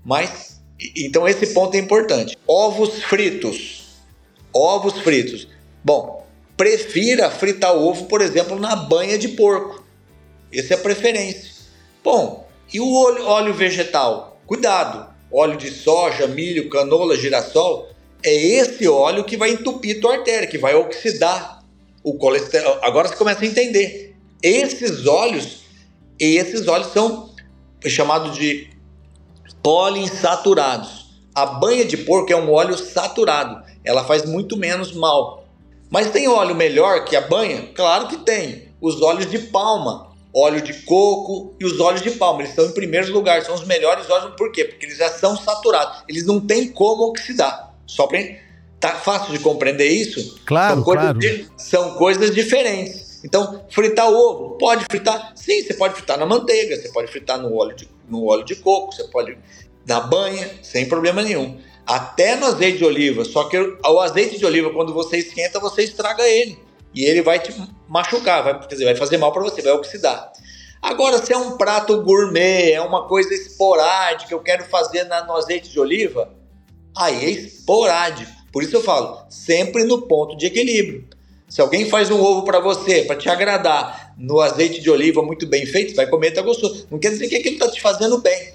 Mas, 0.04 0.60
então 0.94 1.26
esse 1.26 1.46
ponto 1.54 1.74
é 1.74 1.78
importante. 1.78 2.36
Ovos 2.46 3.02
fritos. 3.04 3.84
Ovos 4.52 4.98
fritos. 4.98 5.48
Bom, 5.82 6.25
prefira 6.56 7.30
fritar 7.30 7.76
o 7.76 7.86
ovo, 7.86 8.06
por 8.06 8.20
exemplo, 8.20 8.58
na 8.58 8.74
banha 8.74 9.18
de 9.18 9.28
porco. 9.28 9.84
Essa 10.52 10.74
é 10.74 10.76
a 10.76 10.80
preferência. 10.80 11.50
Bom, 12.02 12.48
e 12.72 12.80
o 12.80 12.94
óleo, 12.94 13.26
óleo 13.26 13.54
vegetal? 13.54 14.40
Cuidado, 14.46 15.12
óleo 15.30 15.56
de 15.56 15.70
soja, 15.70 16.26
milho, 16.26 16.68
canola, 16.68 17.16
girassol, 17.16 17.88
é 18.22 18.34
esse 18.34 18.88
óleo 18.88 19.24
que 19.24 19.36
vai 19.36 19.50
entupir 19.50 20.00
tua 20.00 20.14
artéria, 20.14 20.48
que 20.48 20.58
vai 20.58 20.74
oxidar 20.74 21.64
o 22.02 22.14
colesterol. 22.14 22.78
Agora 22.82 23.08
você 23.08 23.16
começa 23.16 23.42
a 23.42 23.46
entender. 23.46 24.16
Esses 24.42 25.06
óleos 25.06 25.66
esses 26.18 26.66
óleos 26.66 26.92
são 26.92 27.30
chamados 27.86 28.36
de 28.36 28.70
poliinsaturados. 29.62 31.06
A 31.34 31.44
banha 31.44 31.84
de 31.84 31.98
porco 31.98 32.32
é 32.32 32.36
um 32.36 32.50
óleo 32.50 32.76
saturado, 32.78 33.62
ela 33.84 34.04
faz 34.04 34.24
muito 34.24 34.56
menos 34.56 34.92
mal. 34.92 35.45
Mas 35.90 36.10
tem 36.10 36.28
óleo 36.28 36.54
melhor 36.54 37.04
que 37.04 37.16
a 37.16 37.20
banha? 37.20 37.70
Claro 37.74 38.08
que 38.08 38.16
tem. 38.18 38.68
Os 38.80 39.00
óleos 39.00 39.30
de 39.30 39.38
palma, 39.38 40.08
óleo 40.34 40.60
de 40.60 40.74
coco 40.82 41.54
e 41.58 41.64
os 41.64 41.80
óleos 41.80 42.02
de 42.02 42.10
palma. 42.12 42.40
Eles 42.40 42.50
estão 42.50 42.66
em 42.66 42.72
primeiro 42.72 43.12
lugar, 43.12 43.42
são 43.42 43.54
os 43.54 43.64
melhores 43.64 44.08
óleos. 44.10 44.34
Por 44.36 44.52
quê? 44.52 44.64
Porque 44.64 44.86
eles 44.86 44.98
já 44.98 45.08
são 45.08 45.36
saturados. 45.36 46.02
Eles 46.08 46.26
não 46.26 46.40
têm 46.40 46.68
como 46.68 47.04
oxidar. 47.04 47.74
Só 47.86 48.06
para 48.06 48.18
tá 48.80 48.90
fácil 48.90 49.32
de 49.32 49.38
compreender 49.38 49.88
isso? 49.88 50.40
Claro, 50.44 50.74
são 50.74 50.84
coisas, 50.84 51.04
claro. 51.04 51.18
Di... 51.18 51.48
são 51.56 51.94
coisas 51.94 52.34
diferentes. 52.34 53.24
Então, 53.24 53.64
fritar 53.70 54.10
o 54.10 54.14
ovo, 54.14 54.58
pode 54.58 54.84
fritar? 54.84 55.32
Sim, 55.34 55.62
você 55.62 55.74
pode 55.74 55.94
fritar 55.94 56.18
na 56.18 56.26
manteiga, 56.26 56.76
você 56.76 56.88
pode 56.90 57.10
fritar 57.10 57.40
no 57.40 57.56
óleo 57.56 57.74
de, 57.74 57.88
no 58.08 58.26
óleo 58.26 58.44
de 58.44 58.54
coco, 58.56 58.94
você 58.94 59.04
pode 59.04 59.36
na 59.86 60.00
banha, 60.00 60.50
sem 60.62 60.86
problema 60.86 61.22
nenhum. 61.22 61.58
Até 61.86 62.34
no 62.34 62.46
azeite 62.46 62.78
de 62.78 62.84
oliva, 62.84 63.24
só 63.24 63.44
que 63.44 63.56
o 63.56 64.00
azeite 64.00 64.38
de 64.38 64.44
oliva, 64.44 64.70
quando 64.70 64.92
você 64.92 65.18
esquenta, 65.18 65.60
você 65.60 65.84
estraga 65.84 66.26
ele. 66.26 66.58
E 66.92 67.04
ele 67.04 67.22
vai 67.22 67.38
te 67.38 67.54
machucar, 67.88 68.42
vai, 68.42 68.58
quer 68.58 68.74
dizer, 68.74 68.84
vai 68.86 68.96
fazer 68.96 69.18
mal 69.18 69.32
para 69.32 69.42
você, 69.42 69.62
vai 69.62 69.72
oxidar. 69.72 70.32
Agora, 70.82 71.18
se 71.18 71.32
é 71.32 71.36
um 71.36 71.56
prato 71.56 72.02
gourmet, 72.02 72.72
é 72.72 72.80
uma 72.80 73.06
coisa 73.06 73.32
esporádica, 73.34 74.32
eu 74.32 74.40
quero 74.40 74.64
fazer 74.64 75.04
na, 75.04 75.24
no 75.24 75.34
azeite 75.34 75.70
de 75.70 75.78
oliva, 75.78 76.32
aí 76.96 77.24
é 77.24 77.30
esporádico. 77.30 78.32
Por 78.52 78.62
isso 78.62 78.76
eu 78.76 78.82
falo, 78.82 79.20
sempre 79.28 79.84
no 79.84 80.02
ponto 80.02 80.36
de 80.36 80.46
equilíbrio. 80.46 81.06
Se 81.48 81.60
alguém 81.60 81.88
faz 81.88 82.10
um 82.10 82.20
ovo 82.20 82.44
para 82.44 82.58
você, 82.58 83.02
para 83.02 83.16
te 83.16 83.28
agradar, 83.28 84.14
no 84.18 84.40
azeite 84.40 84.80
de 84.80 84.90
oliva 84.90 85.22
muito 85.22 85.46
bem 85.46 85.64
feito, 85.66 85.94
vai 85.94 86.06
comer 86.06 86.32
tá 86.32 86.42
gostoso. 86.42 86.86
Não 86.90 86.98
quer 86.98 87.10
dizer 87.10 87.28
que 87.28 87.36
aquilo 87.36 87.54
está 87.54 87.70
te 87.70 87.80
fazendo 87.80 88.18
bem. 88.18 88.54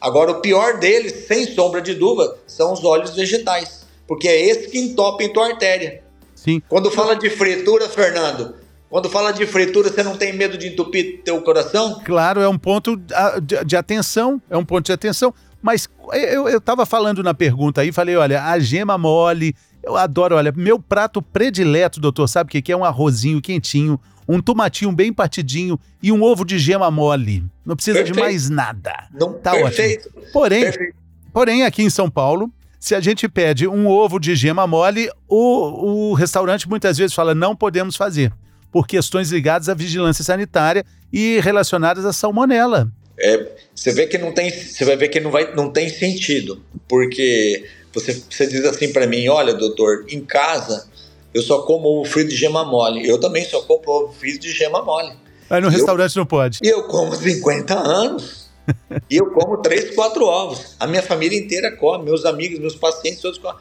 Agora, 0.00 0.32
o 0.32 0.40
pior 0.40 0.78
deles, 0.78 1.26
sem 1.26 1.46
sombra 1.54 1.82
de 1.82 1.94
dúvida, 1.94 2.34
são 2.46 2.72
os 2.72 2.82
óleos 2.84 3.14
vegetais, 3.14 3.86
porque 4.06 4.26
é 4.26 4.40
esse 4.48 4.70
que 4.70 4.78
entope 4.78 5.24
em 5.24 5.32
tua 5.32 5.48
artéria. 5.48 6.02
Sim. 6.34 6.62
Quando 6.68 6.90
fala 6.90 7.14
de 7.14 7.28
fritura, 7.28 7.86
Fernando, 7.88 8.54
quando 8.88 9.10
fala 9.10 9.30
de 9.30 9.46
fritura, 9.46 9.90
você 9.90 10.02
não 10.02 10.16
tem 10.16 10.32
medo 10.32 10.56
de 10.56 10.68
entupir 10.68 11.20
teu 11.22 11.40
coração? 11.42 12.00
Claro, 12.04 12.40
é 12.40 12.48
um 12.48 12.58
ponto 12.58 12.96
de, 13.66 13.76
atenção, 13.76 14.40
é 14.48 14.56
um 14.56 14.64
ponto 14.64 14.86
de 14.86 14.92
atenção. 14.92 15.34
Mas 15.62 15.88
eu 16.12 16.48
estava 16.48 16.86
falando 16.86 17.22
na 17.22 17.34
pergunta 17.34 17.82
aí, 17.82 17.92
falei, 17.92 18.16
olha, 18.16 18.42
a 18.42 18.58
gema 18.58 18.96
mole, 18.96 19.54
eu 19.82 19.96
adoro, 19.96 20.34
olha, 20.34 20.50
meu 20.56 20.78
prato 20.78 21.22
predileto, 21.22 22.00
doutor, 22.00 22.26
sabe 22.26 22.48
o 22.48 22.50
que, 22.50 22.62
que 22.62 22.72
é? 22.72 22.76
Um 22.76 22.84
arrozinho 22.84 23.40
quentinho, 23.40 24.00
um 24.34 24.40
tomatinho 24.40 24.92
bem 24.92 25.12
partidinho 25.12 25.78
e 26.02 26.12
um 26.12 26.22
ovo 26.22 26.44
de 26.44 26.58
gema 26.58 26.90
mole. 26.90 27.44
Não 27.64 27.74
precisa 27.74 27.98
perfeito. 27.98 28.14
de 28.14 28.20
mais 28.20 28.48
nada. 28.48 29.08
Não, 29.12 29.32
tá 29.34 29.52
perfeito. 29.52 30.08
ótimo. 30.08 30.32
Porém, 30.32 30.62
perfeito. 30.62 30.94
porém, 31.32 31.62
aqui 31.64 31.82
em 31.82 31.90
São 31.90 32.10
Paulo, 32.10 32.50
se 32.78 32.94
a 32.94 33.00
gente 33.00 33.28
pede 33.28 33.66
um 33.66 33.86
ovo 33.86 34.18
de 34.18 34.34
gema 34.34 34.66
mole, 34.66 35.10
o, 35.28 36.10
o 36.10 36.14
restaurante 36.14 36.68
muitas 36.68 36.96
vezes 36.96 37.14
fala 37.14 37.34
não 37.34 37.54
podemos 37.54 37.96
fazer, 37.96 38.32
por 38.70 38.86
questões 38.86 39.30
ligadas 39.30 39.68
à 39.68 39.74
vigilância 39.74 40.24
sanitária 40.24 40.84
e 41.12 41.40
relacionadas 41.40 42.04
à 42.04 42.12
salmonela. 42.12 42.90
É, 43.18 43.48
você 43.74 43.92
vê 43.92 44.06
que 44.06 44.16
não 44.16 44.32
tem, 44.32 44.50
você 44.50 44.84
vai 44.84 44.96
ver 44.96 45.08
que 45.08 45.20
não 45.20 45.30
vai, 45.30 45.54
não 45.54 45.70
tem 45.70 45.90
sentido, 45.90 46.62
porque 46.88 47.66
você, 47.92 48.22
você 48.30 48.46
diz 48.46 48.64
assim 48.64 48.92
para 48.92 49.06
mim, 49.06 49.28
olha, 49.28 49.52
doutor, 49.52 50.06
em 50.08 50.20
casa 50.24 50.88
eu 51.32 51.42
só 51.42 51.62
como 51.62 51.88
ovo 51.88 52.04
frito 52.04 52.30
de 52.30 52.36
gema 52.36 52.64
mole. 52.64 53.08
Eu 53.08 53.18
também 53.18 53.44
só 53.44 53.60
como 53.62 53.82
ovo 53.86 54.12
frito 54.12 54.40
de 54.40 54.52
gema 54.52 54.82
mole. 54.82 55.12
Aí 55.48 55.60
no 55.60 55.68
e 55.68 55.72
restaurante 55.72 56.16
eu, 56.16 56.20
não 56.20 56.26
pode. 56.26 56.58
E 56.62 56.68
eu 56.68 56.84
como 56.84 57.14
50 57.14 57.74
anos. 57.74 58.48
e 59.10 59.16
eu 59.16 59.30
como 59.30 59.56
3, 59.58 59.94
4 59.94 60.24
ovos. 60.24 60.76
A 60.78 60.86
minha 60.86 61.02
família 61.02 61.38
inteira 61.38 61.76
come, 61.76 62.04
meus 62.04 62.24
amigos, 62.24 62.58
meus 62.58 62.76
pacientes, 62.76 63.20
todos 63.20 63.38
comem. 63.38 63.58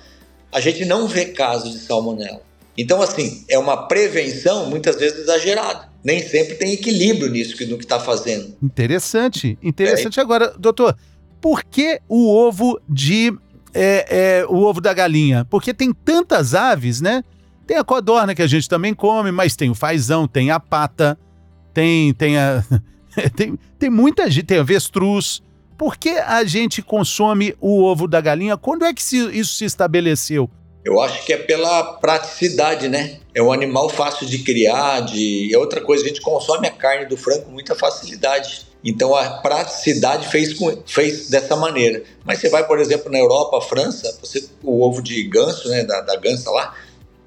A 0.52 0.60
gente 0.60 0.86
não 0.86 1.08
vê 1.08 1.26
casos 1.26 1.74
de 1.74 1.80
salmonela. 1.80 2.42
Então, 2.78 3.02
assim, 3.02 3.44
é 3.50 3.58
uma 3.58 3.88
prevenção 3.88 4.68
muitas 4.70 4.96
vezes 4.96 5.20
exagerada. 5.20 5.90
Nem 6.04 6.22
sempre 6.22 6.56
tem 6.56 6.72
equilíbrio 6.72 7.30
nisso 7.30 7.52
no 7.68 7.78
que 7.78 7.84
está 7.84 8.00
fazendo. 8.00 8.56
Interessante, 8.64 9.58
interessante. 9.62 10.18
É. 10.18 10.24
Agora, 10.24 10.54
doutor, 10.58 10.96
por 11.42 11.64
que 11.64 12.00
o 12.08 12.30
ovo 12.34 12.80
de. 12.88 13.34
É, 13.74 14.06
é, 14.40 14.46
o 14.48 14.64
ovo 14.64 14.80
da 14.80 14.94
galinha? 14.94 15.46
Porque 15.50 15.74
tem 15.74 15.94
tantas 15.94 16.56
aves, 16.56 17.02
né? 17.02 17.24
Tem 17.70 17.78
a 17.78 17.84
codorna 17.84 18.34
que 18.34 18.42
a 18.42 18.48
gente 18.48 18.68
também 18.68 18.96
come, 18.96 19.32
mas 19.32 19.56
tem 19.56 19.70
o 19.70 19.76
fazão, 19.76 20.28
tem 20.28 20.50
a 20.50 20.60
pata, 20.60 21.16
tem, 21.72 22.12
tem 22.16 22.36
a. 22.36 22.66
tem, 23.38 23.60
tem 23.78 23.92
muita 23.92 24.28
gente, 24.28 24.48
tem 24.48 24.58
avestruz. 24.58 25.40
Por 25.78 25.96
que 25.96 26.10
a 26.10 26.44
gente 26.44 26.82
consome 26.82 27.56
o 27.62 27.84
ovo 27.84 28.08
da 28.08 28.20
galinha? 28.20 28.58
Quando 28.58 28.86
é 28.86 28.92
que 28.92 29.04
isso 29.04 29.54
se 29.54 29.66
estabeleceu? 29.66 30.50
Eu 30.84 31.00
acho 31.00 31.24
que 31.24 31.32
é 31.32 31.38
pela 31.38 31.94
praticidade, 32.00 32.90
né? 32.90 33.20
É 33.36 33.44
um 33.44 33.54
animal 33.54 33.88
fácil 33.88 34.26
de 34.26 34.40
criar, 34.40 35.02
de... 35.02 35.54
é 35.54 35.58
outra 35.60 35.80
coisa, 35.80 36.04
a 36.04 36.08
gente 36.08 36.22
consome 36.22 36.66
a 36.66 36.72
carne 36.72 37.06
do 37.06 37.16
frango 37.16 37.44
com 37.44 37.52
muita 37.52 37.76
facilidade. 37.76 38.66
Então 38.84 39.14
a 39.14 39.30
praticidade 39.42 40.28
fez, 40.30 40.56
com, 40.56 40.76
fez 40.88 41.30
dessa 41.30 41.56
maneira. 41.56 42.02
Mas 42.26 42.40
você 42.40 42.50
vai, 42.50 42.66
por 42.66 42.80
exemplo, 42.80 43.12
na 43.12 43.20
Europa, 43.20 43.62
França, 43.62 44.18
você, 44.20 44.50
o 44.64 44.82
ovo 44.84 45.04
de 45.04 45.22
ganso, 45.26 45.70
né, 45.70 45.84
da, 45.84 46.02
da 46.02 46.16
gansa 46.16 46.50
lá, 46.50 46.74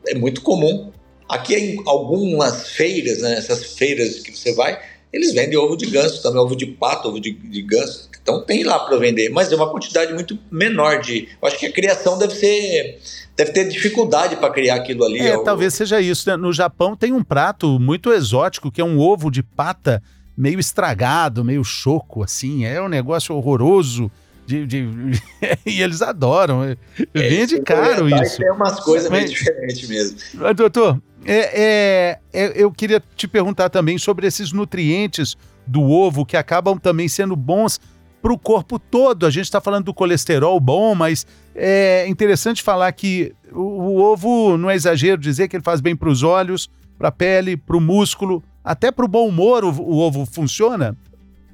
é 0.07 0.15
muito 0.15 0.41
comum. 0.43 0.91
Aqui 1.29 1.55
em 1.55 1.83
algumas 1.87 2.71
feiras, 2.71 3.21
né, 3.21 3.39
essas 3.39 3.75
feiras 3.75 4.21
que 4.21 4.37
você 4.37 4.55
vai, 4.55 4.79
eles 5.13 5.33
vendem 5.33 5.59
ovo 5.59 5.77
de 5.77 5.87
ganso, 5.87 6.23
também 6.23 6.41
ovo 6.41 6.57
de 6.57 6.67
pato, 6.67 7.09
ovo 7.09 7.21
de, 7.21 7.33
de 7.33 7.63
ganso. 7.63 8.11
Então 8.23 8.41
tem 8.45 8.63
lá 8.63 8.79
para 8.79 8.97
vender, 8.97 9.31
mas 9.31 9.51
é 9.51 9.57
uma 9.57 9.71
quantidade 9.71 10.13
muito 10.15 10.39
menor 10.51 11.01
de. 11.01 11.29
Eu 11.41 11.49
acho 11.49 11.59
que 11.59 11.67
a 11.67 11.73
criação 11.73 12.17
deve 12.17 12.35
ser. 12.35 13.01
Deve 13.37 13.51
ter 13.51 13.69
dificuldade 13.69 14.37
para 14.37 14.51
criar 14.51 14.77
aquilo 14.77 15.05
ali. 15.05 15.19
É, 15.19 15.37
talvez 15.43 15.75
seja 15.75 16.01
isso. 16.01 16.29
Né? 16.29 16.37
No 16.37 16.53
Japão 16.53 16.95
tem 16.95 17.13
um 17.13 17.25
prato 17.25 17.81
muito 17.81 18.13
exótico 18.13 18.71
que 18.71 18.81
é 18.81 18.85
um 18.85 19.01
ovo 19.01 19.31
de 19.31 19.43
pata 19.43 20.03
meio 20.37 20.61
estragado, 20.61 21.45
meio 21.45 21.65
choco, 21.65 22.23
assim. 22.23 22.65
É 22.65 22.81
um 22.81 22.89
negócio 22.89 23.35
horroroso. 23.35 24.11
De, 24.47 24.67
de... 24.67 24.89
e 25.65 25.81
eles 25.83 26.03
adoram. 26.03 26.65
É, 26.65 26.77
Vende 27.15 27.61
caro 27.61 28.09
isso. 28.09 28.39
Tem 28.39 28.51
umas 28.51 28.81
coisas 28.81 29.11
meio 29.11 29.29
diferentes 29.29 29.89
mesmo. 29.89 30.19
Doutor, 30.55 31.01
é, 31.25 31.39
é, 31.63 32.19
é, 32.33 32.53
eu 32.55 32.71
queria 32.73 33.03
te 33.17 33.29
perguntar 33.29 33.71
também 33.71 33.99
sobre 33.99 34.27
esses 34.27 34.53
nutrientes 34.53 35.37
do 35.67 35.83
ovo 35.83 36.27
que 36.27 36.37
acabam 36.37 36.79
também 36.79 37.09
sendo 37.09 37.37
bons 37.37 37.81
para 38.21 38.33
o 38.33 38.39
corpo 38.39 38.79
todo. 38.79 39.27
A 39.27 39.31
gente 39.31 39.45
está 39.45 39.61
falando 39.61 39.87
do 39.87 39.95
colesterol 39.95 40.59
bom, 40.59 40.95
mas 40.95 41.27
é 41.55 42.07
interessante 42.09 42.63
falar 42.63 42.91
que 42.93 43.33
o, 43.53 43.61
o 43.61 44.01
ovo, 44.01 44.57
não 44.57 44.71
é 44.71 44.75
exagero 44.75 45.21
dizer 45.21 45.49
que 45.49 45.57
ele 45.57 45.65
faz 45.65 45.81
bem 45.81 45.95
para 45.95 46.09
os 46.09 46.23
olhos, 46.23 46.69
para 46.99 47.09
a 47.09 47.13
pele, 47.13 47.57
para 47.57 47.77
o 47.77 47.81
músculo, 47.81 48.43
até 48.65 48.91
para 48.91 49.05
o 49.05 49.09
bom 49.09 49.29
humor 49.29 49.65
o, 49.65 49.71
o 49.71 49.99
ovo 49.99 50.27
funciona? 50.27 50.97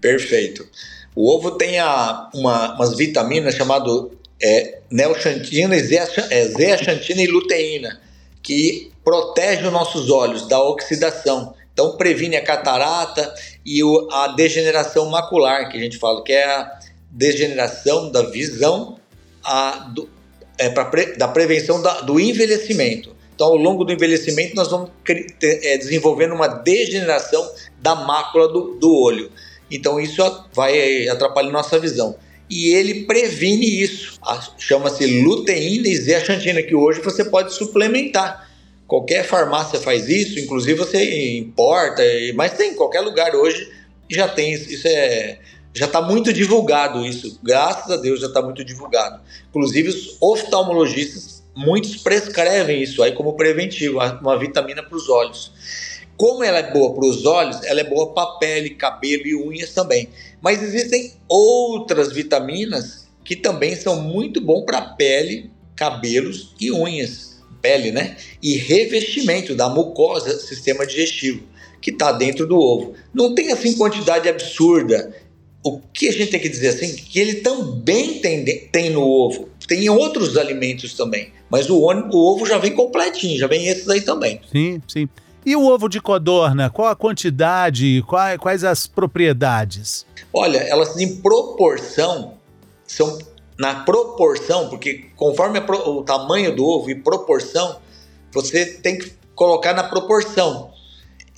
Perfeito. 0.01 0.67
O 1.21 1.35
ovo 1.35 1.51
tem 1.51 1.81
a, 1.81 2.31
uma, 2.33 2.77
umas 2.77 2.95
vitaminas 2.97 3.57
chamadas 3.57 4.05
é, 4.41 4.79
neoxantina, 4.89 5.75
é, 5.75 6.45
zeaxantina 6.47 7.21
e 7.21 7.27
luteína, 7.27 8.01
que 8.41 8.93
protege 9.03 9.67
os 9.67 9.73
nossos 9.73 10.11
olhos 10.11 10.47
da 10.47 10.63
oxidação. 10.63 11.57
Então 11.73 11.97
previne 11.97 12.37
a 12.37 12.45
catarata 12.45 13.35
e 13.67 13.83
o, 13.83 14.09
a 14.13 14.29
degeneração 14.29 15.11
macular, 15.11 15.69
que 15.69 15.77
a 15.77 15.81
gente 15.81 15.99
fala, 15.99 16.23
que 16.23 16.33
é 16.33 16.45
a 16.45 16.79
degeneração 17.11 18.13
da 18.13 18.23
visão 18.23 18.97
a, 19.43 19.91
do, 19.93 20.09
é, 20.57 20.69
pra, 20.69 20.89
da 21.17 21.27
prevenção 21.27 21.83
da, 21.83 22.01
do 22.03 22.21
envelhecimento. 22.21 23.17
Então, 23.35 23.49
ao 23.49 23.57
longo 23.57 23.83
do 23.83 23.93
envelhecimento, 23.93 24.55
nós 24.55 24.69
vamos 24.69 24.91
é, 25.43 25.79
desenvolvendo 25.79 26.33
uma 26.33 26.47
degeneração 26.47 27.45
da 27.81 27.97
mácula 27.97 28.47
do, 28.47 28.79
do 28.79 28.95
olho. 28.95 29.33
Então 29.71 30.01
isso 30.01 30.23
vai 30.53 31.09
atrapalhar 31.09 31.51
nossa 31.51 31.79
visão. 31.79 32.17
E 32.49 32.69
ele 32.75 33.05
previne 33.05 33.83
isso. 33.83 34.19
Chama-se 34.57 35.23
luteína 35.23 35.89
e 35.89 35.97
zeaxantina, 35.97 36.63
que 36.63 36.75
hoje 36.75 37.01
você 37.01 37.25
pode 37.25 37.53
suplementar. 37.53 38.49
Qualquer 38.87 39.23
farmácia 39.25 39.79
faz 39.79 40.09
isso, 40.09 40.39
inclusive 40.39 40.79
você 40.79 41.39
importa, 41.39 42.03
mas 42.35 42.53
tem 42.53 42.73
em 42.73 42.75
qualquer 42.75 43.01
lugar 43.01 43.35
hoje 43.35 43.71
já 44.11 44.27
tem 44.27 44.55
isso 44.55 44.89
é 44.89 45.39
já 45.75 45.85
está 45.85 46.01
muito 46.01 46.33
divulgado 46.33 47.05
isso, 47.05 47.39
graças 47.43 47.91
a 47.91 47.97
Deus 47.97 48.21
já 48.21 48.27
está 48.27 48.41
muito 48.41 48.65
divulgado. 48.65 49.21
Inclusive 49.51 49.91
os 49.91 50.17
oftalmologistas 50.21 51.45
muitos 51.55 51.97
prescrevem 51.97 52.83
isso 52.83 53.03
aí 53.03 53.13
como 53.13 53.35
preventivo, 53.35 53.99
uma 54.21 54.39
vitamina 54.39 54.83
para 54.83 54.97
os 54.97 55.09
olhos. 55.09 55.53
Como 56.19 56.43
ela 56.43 56.59
é 56.59 56.73
boa 56.73 56.93
para 56.95 57.07
os 57.07 57.25
olhos, 57.25 57.63
ela 57.63 57.81
é 57.81 57.85
boa 57.85 58.13
para 58.13 58.39
pele, 58.39 58.71
cabelo 58.71 59.25
e 59.25 59.37
unhas 59.37 59.73
também. 59.73 60.09
Mas 60.43 60.61
existem 60.61 61.13
outras 61.29 62.13
vitaminas 62.13 63.07
que 63.25 63.37
também 63.37 63.77
são 63.77 64.03
muito 64.03 64.41
bom 64.41 64.65
para 64.65 64.81
pele, 64.81 65.49
cabelos 65.77 66.55
e 66.61 66.73
unhas. 66.73 67.39
Pele, 67.63 67.93
né? 67.93 68.17
E 68.43 68.57
revestimento 68.57 69.55
da 69.55 69.69
mucosa, 69.69 70.39
sistema 70.41 70.85
digestivo. 70.85 71.43
que 71.81 71.93
está 71.93 72.11
dentro 72.11 72.47
do 72.47 72.59
ovo. 72.59 72.95
Não 73.15 73.37
tem 73.37 73.53
assim 73.53 73.77
quantidade 73.77 74.29
absurda. 74.29 75.15
O 75.63 75.79
que 75.79 76.09
a 76.09 76.13
gente 76.13 76.33
tem 76.33 76.41
que 76.41 76.49
dizer 76.49 76.69
assim, 76.69 76.97
que 76.97 77.21
ele 77.21 77.35
também 77.35 78.19
tem, 78.19 78.45
tem 78.45 78.91
no 78.91 79.03
ovo. 79.03 79.49
Tem 79.69 79.85
em 79.85 79.89
outros 79.89 80.37
alimentos 80.37 80.95
também. 80.95 81.33
Mas 81.49 81.71
o, 81.71 81.77
o 81.77 82.17
ovo 82.17 82.45
já 82.45 82.59
vem 82.59 82.73
completinho, 82.73 83.39
já 83.39 83.47
vem 83.47 83.69
esses 83.69 83.89
aí 83.89 84.01
também. 84.01 84.41
Sim, 84.51 84.83
sim. 84.89 85.09
E 85.45 85.57
o 85.57 85.67
ovo 85.67 85.89
de 85.89 86.01
codorna, 86.01 86.69
qual 86.69 86.89
a 86.89 86.97
quantidade, 86.97 88.03
quais, 88.07 88.39
quais 88.39 88.65
as 88.65 88.87
propriedades? 88.87 90.05
Olha, 90.33 90.59
elas 90.59 90.99
em 90.99 91.17
proporção 91.17 92.35
são 92.87 93.19
na 93.59 93.83
proporção, 93.85 94.69
porque 94.69 95.07
conforme 95.17 95.59
o 95.59 96.03
tamanho 96.03 96.55
do 96.55 96.65
ovo 96.65 96.91
e 96.91 96.95
proporção, 96.95 97.79
você 98.33 98.65
tem 98.67 98.99
que 98.99 99.13
colocar 99.35 99.75
na 99.75 99.85
proporção. 99.85 100.71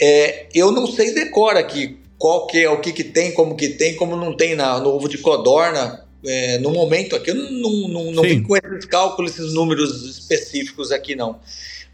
É, 0.01 0.47
eu 0.55 0.71
não 0.71 0.87
sei 0.87 1.15
decora 1.15 1.61
aqui 1.61 1.99
qual 2.19 2.47
que 2.47 2.59
é 2.59 2.71
o 2.71 2.81
que, 2.81 2.93
que 2.93 3.05
tem, 3.05 3.33
como 3.33 3.57
que 3.57 3.71
tem, 3.71 3.97
como 3.97 4.17
não 4.17 4.37
tem 4.37 4.55
na, 4.55 4.79
no 4.79 4.91
ovo 4.91 5.09
de 5.09 5.19
codorna. 5.19 6.07
É, 6.23 6.59
no 6.59 6.71
momento 6.71 7.17
aqui, 7.17 7.31
eu 7.31 7.35
não, 7.35 7.89
não, 7.89 8.13
não 8.13 8.23
vim 8.23 8.43
com 8.43 8.55
esses 8.55 8.85
cálculos, 8.85 9.33
esses 9.33 9.55
números 9.55 10.05
específicos 10.05 10.93
aqui, 10.93 11.17
não. 11.17 11.41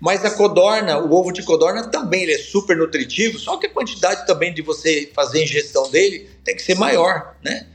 Mas 0.00 0.24
a 0.24 0.30
codorna, 0.30 0.98
o 0.98 1.12
ovo 1.12 1.32
de 1.32 1.42
codorna 1.42 1.88
também 1.88 2.24
ele 2.24 2.32
é 2.32 2.38
super 2.38 2.76
nutritivo, 2.76 3.38
só 3.38 3.56
que 3.56 3.66
a 3.66 3.70
quantidade 3.70 4.26
também 4.26 4.52
de 4.52 4.62
você 4.62 5.10
fazer 5.14 5.40
a 5.40 5.44
ingestão 5.44 5.90
dele 5.90 6.28
tem 6.44 6.54
que 6.54 6.62
ser 6.62 6.74
maior, 6.74 7.34
né? 7.42 7.66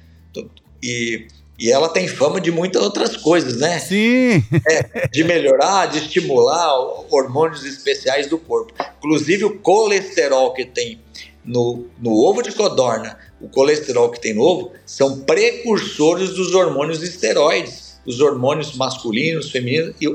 E 0.84 1.28
e 1.62 1.72
ela 1.72 1.88
tem 1.88 2.08
fama 2.08 2.42
de 2.42 2.52
muitas 2.52 2.82
outras 2.82 3.16
coisas, 3.16 3.60
né? 3.60 3.78
Sim. 3.78 4.44
É, 4.68 5.08
de 5.08 5.24
melhorar, 5.24 5.86
de 5.86 6.00
estimular 6.00 6.74
hormônios 7.12 7.64
especiais 7.64 8.26
do 8.26 8.40
corpo. 8.40 8.74
Inclusive 8.98 9.46
o 9.46 9.60
colesterol 9.60 10.54
que 10.56 10.66
tem 10.66 11.00
no, 11.46 11.86
no 12.00 12.14
ovo 12.14 12.42
de 12.42 12.52
codorna, 12.52 13.16
o 13.40 13.48
colesterol 13.48 14.10
que 14.10 14.20
tem 14.20 14.34
no 14.34 14.42
ovo, 14.42 14.72
são 14.88 15.20
precursores 15.20 16.32
dos 16.32 16.56
hormônios 16.56 17.04
esteroides, 17.04 18.00
os 18.08 18.20
hormônios 18.20 18.76
masculinos, 18.76 19.52
femininos 19.52 19.94
e 20.02 20.08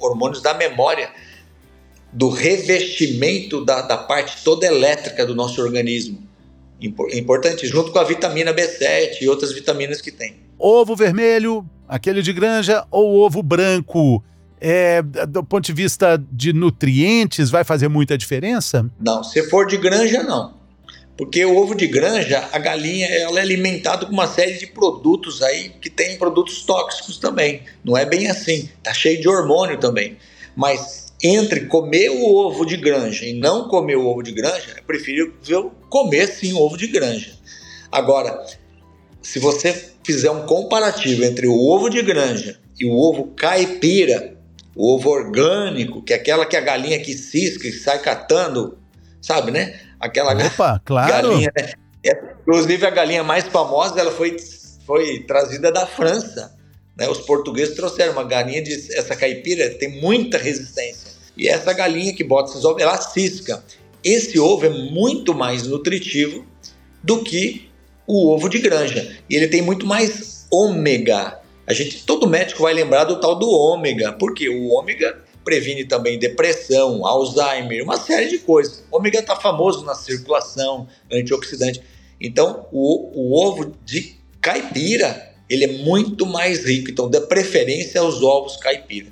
hormônios 0.00 0.42
da 0.42 0.52
memória, 0.54 1.12
do 2.12 2.28
revestimento 2.28 3.64
da, 3.64 3.82
da 3.82 3.96
parte 3.96 4.42
toda 4.42 4.66
elétrica 4.66 5.24
do 5.26 5.34
nosso 5.34 5.60
organismo. 5.60 6.26
Importante, 6.80 7.66
junto 7.66 7.90
com 7.90 7.98
a 7.98 8.04
vitamina 8.04 8.54
B7 8.54 9.22
e 9.22 9.28
outras 9.28 9.52
vitaminas 9.52 10.00
que 10.00 10.12
tem 10.12 10.48
ovo 10.58 10.96
vermelho, 10.96 11.64
aquele 11.88 12.20
de 12.20 12.32
granja, 12.32 12.84
ou 12.90 13.20
ovo 13.20 13.42
branco? 13.42 14.22
É, 14.60 15.00
do 15.02 15.44
ponto 15.44 15.64
de 15.64 15.72
vista 15.72 16.20
de 16.32 16.52
nutrientes, 16.52 17.48
vai 17.48 17.62
fazer 17.62 17.86
muita 17.86 18.18
diferença? 18.18 18.90
Não, 18.98 19.22
se 19.22 19.48
for 19.48 19.66
de 19.68 19.76
granja, 19.76 20.24
não. 20.24 20.58
Porque 21.16 21.44
o 21.44 21.56
ovo 21.56 21.76
de 21.76 21.86
granja, 21.86 22.48
a 22.52 22.58
galinha, 22.58 23.06
ela 23.06 23.38
é 23.38 23.42
alimentada 23.42 24.04
com 24.04 24.12
uma 24.12 24.26
série 24.26 24.54
de 24.54 24.66
produtos 24.66 25.42
aí 25.42 25.70
que 25.80 25.88
tem 25.88 26.18
produtos 26.18 26.62
tóxicos 26.62 27.18
também. 27.18 27.62
Não 27.84 27.96
é 27.96 28.04
bem 28.04 28.28
assim. 28.28 28.68
Tá 28.82 28.92
cheio 28.92 29.20
de 29.20 29.28
hormônio 29.28 29.78
também. 29.78 30.16
Mas 30.56 31.07
entre 31.22 31.66
comer 31.66 32.10
o 32.10 32.34
ovo 32.34 32.64
de 32.64 32.76
granja 32.76 33.24
e 33.24 33.32
não 33.32 33.68
comer 33.68 33.96
o 33.96 34.06
ovo 34.06 34.22
de 34.22 34.32
granja, 34.32 34.74
é 34.76 34.80
preferível 34.80 35.72
comer 35.88 36.28
sim 36.28 36.52
o 36.52 36.58
ovo 36.58 36.76
de 36.76 36.86
granja. 36.86 37.32
Agora, 37.90 38.44
se 39.22 39.38
você 39.38 39.92
fizer 40.04 40.30
um 40.30 40.46
comparativo 40.46 41.24
entre 41.24 41.46
o 41.46 41.54
ovo 41.54 41.88
de 41.88 42.02
granja 42.02 42.58
e 42.78 42.86
o 42.86 42.92
ovo 42.92 43.28
caipira, 43.36 44.36
o 44.76 44.94
ovo 44.94 45.10
orgânico, 45.10 46.02
que 46.02 46.12
é 46.12 46.16
aquela 46.16 46.46
que 46.46 46.56
a 46.56 46.60
galinha 46.60 47.00
que 47.00 47.14
cisca 47.14 47.66
e 47.66 47.72
sai 47.72 47.98
catando, 47.98 48.78
sabe, 49.20 49.50
né? 49.50 49.80
Aquela 49.98 50.32
Opa, 50.46 50.80
claro. 50.84 51.28
galinha, 51.28 51.52
né? 51.56 51.72
É, 52.06 52.16
inclusive 52.40 52.86
a 52.86 52.90
galinha 52.90 53.24
mais 53.24 53.44
famosa, 53.48 53.98
ela 53.98 54.12
foi, 54.12 54.36
foi 54.86 55.24
trazida 55.26 55.72
da 55.72 55.84
França. 55.84 56.56
Né? 56.96 57.08
Os 57.08 57.18
portugueses 57.18 57.74
trouxeram 57.74 58.12
uma 58.12 58.24
galinha 58.24 58.62
de 58.62 58.72
essa 58.96 59.14
caipira 59.14 59.70
tem 59.70 60.00
muita 60.00 60.36
resistência. 60.36 61.07
E 61.38 61.48
essa 61.48 61.72
galinha 61.72 62.12
que 62.12 62.24
bota 62.24 62.50
esses 62.50 62.64
ovos, 62.64 62.82
ela 62.82 63.00
cisca. 63.00 63.64
Esse 64.02 64.38
ovo 64.40 64.66
é 64.66 64.70
muito 64.70 65.32
mais 65.32 65.66
nutritivo 65.66 66.44
do 67.02 67.22
que 67.22 67.70
o 68.06 68.28
ovo 68.28 68.48
de 68.48 68.58
granja. 68.58 69.16
E 69.30 69.36
ele 69.36 69.46
tem 69.46 69.62
muito 69.62 69.86
mais 69.86 70.46
ômega. 70.50 71.40
A 71.66 71.72
gente, 71.72 72.04
todo 72.04 72.26
médico 72.26 72.62
vai 72.62 72.74
lembrar 72.74 73.04
do 73.04 73.20
tal 73.20 73.36
do 73.36 73.48
ômega, 73.48 74.12
porque 74.12 74.48
o 74.48 74.70
ômega 74.70 75.22
previne 75.44 75.84
também 75.84 76.18
depressão, 76.18 77.06
Alzheimer, 77.06 77.84
uma 77.84 77.96
série 77.96 78.28
de 78.28 78.38
coisas. 78.38 78.84
O 78.90 78.96
ômega 78.96 79.20
está 79.20 79.36
famoso 79.36 79.84
na 79.84 79.94
circulação, 79.94 80.88
antioxidante. 81.12 81.80
Então, 82.20 82.66
o, 82.72 83.12
o 83.14 83.46
ovo 83.46 83.74
de 83.84 84.16
caipira, 84.40 85.34
ele 85.48 85.64
é 85.64 85.72
muito 85.84 86.26
mais 86.26 86.64
rico. 86.64 86.90
Então, 86.90 87.08
dê 87.08 87.20
preferência 87.20 88.00
aos 88.00 88.22
ovos 88.22 88.56
caipira. 88.56 89.08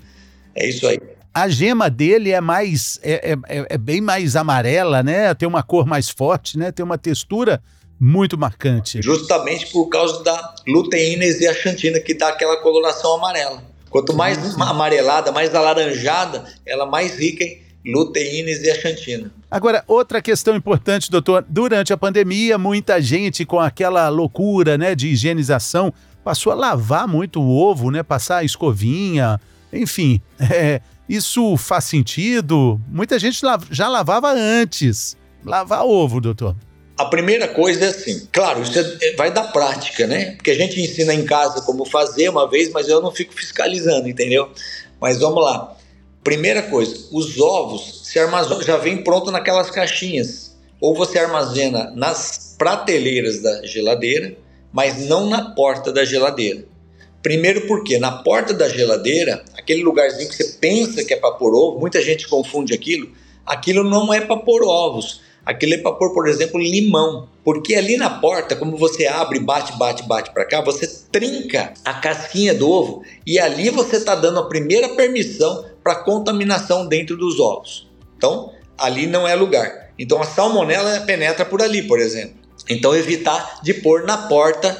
É 0.55 0.67
isso 0.69 0.87
aí. 0.87 0.99
A 1.37 1.51
gema 1.51 1.91
dele 1.91 2.31
é 2.31 2.41
mais 2.41 2.99
é, 3.03 3.37
é, 3.47 3.67
é 3.69 3.77
bem 3.77 4.01
mais 4.01 4.37
amarela, 4.37 5.03
né? 5.03 5.35
Tem 5.35 5.47
uma 5.47 5.63
cor 5.63 5.85
mais 5.85 6.09
forte, 6.09 6.57
né? 6.57 6.73
Tem 6.73 6.83
uma 6.83 6.97
textura 6.97 7.63
muito 8.01 8.39
marcante. 8.39 9.03
Justamente 9.03 9.67
por 9.71 9.91
causa 9.91 10.25
da 10.25 10.55
luteína 10.67 11.27
e 11.27 11.33
zeaxantina, 11.33 12.01
que 12.01 12.15
dá 12.15 12.29
aquela 12.29 12.57
coloração 12.63 13.17
amarela. 13.17 13.63
Quanto 13.91 14.17
mais 14.17 14.59
amarelada, 14.59 15.31
mais 15.31 15.55
alaranjada, 15.55 16.43
ela 16.65 16.87
mais 16.87 17.19
rica 17.19 17.45
em 17.45 17.61
luteína 17.85 18.49
e 18.49 18.55
zeaxantina. 18.55 19.31
Agora, 19.51 19.85
outra 19.87 20.23
questão 20.23 20.57
importante, 20.57 21.11
doutor. 21.11 21.45
Durante 21.47 21.93
a 21.93 21.99
pandemia, 21.99 22.57
muita 22.57 22.99
gente 22.99 23.45
com 23.45 23.61
aquela 23.61 24.09
loucura 24.09 24.79
né, 24.79 24.95
de 24.95 25.09
higienização 25.09 25.93
passou 26.25 26.51
a 26.51 26.57
lavar 26.57 27.07
muito 27.07 27.43
o 27.43 27.55
ovo, 27.55 27.91
né? 27.91 28.03
Passar 28.03 28.39
a 28.39 28.45
escovinha, 28.45 29.39
enfim. 29.71 30.19
É, 30.39 30.81
isso 31.09 31.57
faz 31.57 31.85
sentido? 31.85 32.81
Muita 32.89 33.19
gente 33.19 33.41
já 33.71 33.89
lavava 33.89 34.33
antes. 34.33 35.17
Lavar 35.45 35.85
ovo, 35.85 36.21
doutor. 36.21 36.57
A 36.99 37.05
primeira 37.05 37.47
coisa 37.47 37.85
é 37.85 37.89
assim, 37.89 38.27
claro, 38.33 38.63
isso 38.63 38.79
é, 38.79 39.15
vai 39.17 39.31
da 39.31 39.45
prática, 39.45 40.07
né? 40.07 40.33
Porque 40.33 40.51
a 40.51 40.55
gente 40.55 40.81
ensina 40.81 41.13
em 41.13 41.27
casa 41.27 41.61
como 41.61 41.85
fazer 41.85 42.31
uma 42.31 42.49
vez, 42.49 42.71
mas 42.71 42.89
eu 42.89 43.03
não 43.03 43.13
fico 43.13 43.35
fiscalizando, 43.35 44.09
entendeu? 44.09 44.51
Mas 44.99 45.19
vamos 45.19 45.45
lá. 45.45 45.77
Primeira 46.25 46.63
coisa, 46.63 46.97
os 47.13 47.39
ovos 47.39 48.01
se 48.05 48.19
armazenam, 48.19 48.63
já 48.63 48.79
vem 48.79 49.05
pronto 49.05 49.31
naquelas 49.31 49.71
caixinhas. 49.71 50.57
Ou 50.81 50.95
você 50.95 51.19
armazena 51.19 51.93
nas 51.95 52.57
prateleiras 52.59 53.43
da 53.43 53.65
geladeira, 53.67 54.35
mas 54.73 55.07
não 55.07 55.29
na 55.29 55.51
porta 55.55 55.93
da 55.93 56.05
geladeira. 56.05 56.65
Primeiro 57.23 57.67
porque 57.67 57.99
na 57.99 58.23
porta 58.23 58.55
da 58.55 58.69
geladeira, 58.69 59.45
aquele 59.67 59.83
lugarzinho 59.83 60.29
que 60.29 60.37
você 60.37 60.45
pensa 60.61 61.05
que 61.05 61.13
é 61.13 61.17
para 61.17 61.33
pôr 61.33 61.55
ovo, 61.55 61.81
muita 61.81 62.01
gente 62.01 62.29
confunde 62.29 62.73
aquilo, 62.73 63.11
aquilo 63.45 63.83
não 63.83 64.15
é 64.15 64.21
para 64.21 64.37
pôr 64.37 64.63
ovos 64.65 65.21
Aquilo 65.47 65.75
é 65.75 65.79
para 65.79 65.93
pôr, 65.93 66.13
por 66.13 66.27
exemplo, 66.27 66.61
limão. 66.61 67.29
Porque 67.45 67.77
ali 67.77 67.97
na 67.97 68.11
porta, 68.11 68.57
como 68.57 68.77
você 68.77 69.07
abre, 69.07 69.39
bate, 69.39 69.79
bate, 69.79 70.03
bate 70.03 70.33
para 70.33 70.45
cá, 70.45 70.61
você 70.61 70.89
trinca 71.13 71.73
a 71.85 71.95
casquinha 71.95 72.53
do 72.53 72.69
ovo 72.69 73.05
e 73.25 73.39
ali 73.39 73.71
você 73.71 73.95
está 73.95 74.17
dando 74.17 74.41
a 74.41 74.49
primeira 74.49 74.89
permissão 74.89 75.65
para 75.85 76.03
contaminação 76.03 76.89
dentro 76.89 77.17
dos 77.17 77.39
ovos. 77.39 77.89
Então, 78.17 78.53
ali 78.77 79.07
não 79.07 79.27
é 79.27 79.37
lugar. 79.37 79.93
Então, 79.97 80.21
a 80.21 80.25
salmonela 80.25 80.99
penetra 81.03 81.45
por 81.45 81.63
ali, 81.63 81.85
por 81.85 82.01
exemplo. 82.01 82.35
Então, 82.69 82.97
evitar 82.97 83.61
de 83.63 83.73
pôr 83.73 84.03
na 84.03 84.27
porta 84.27 84.77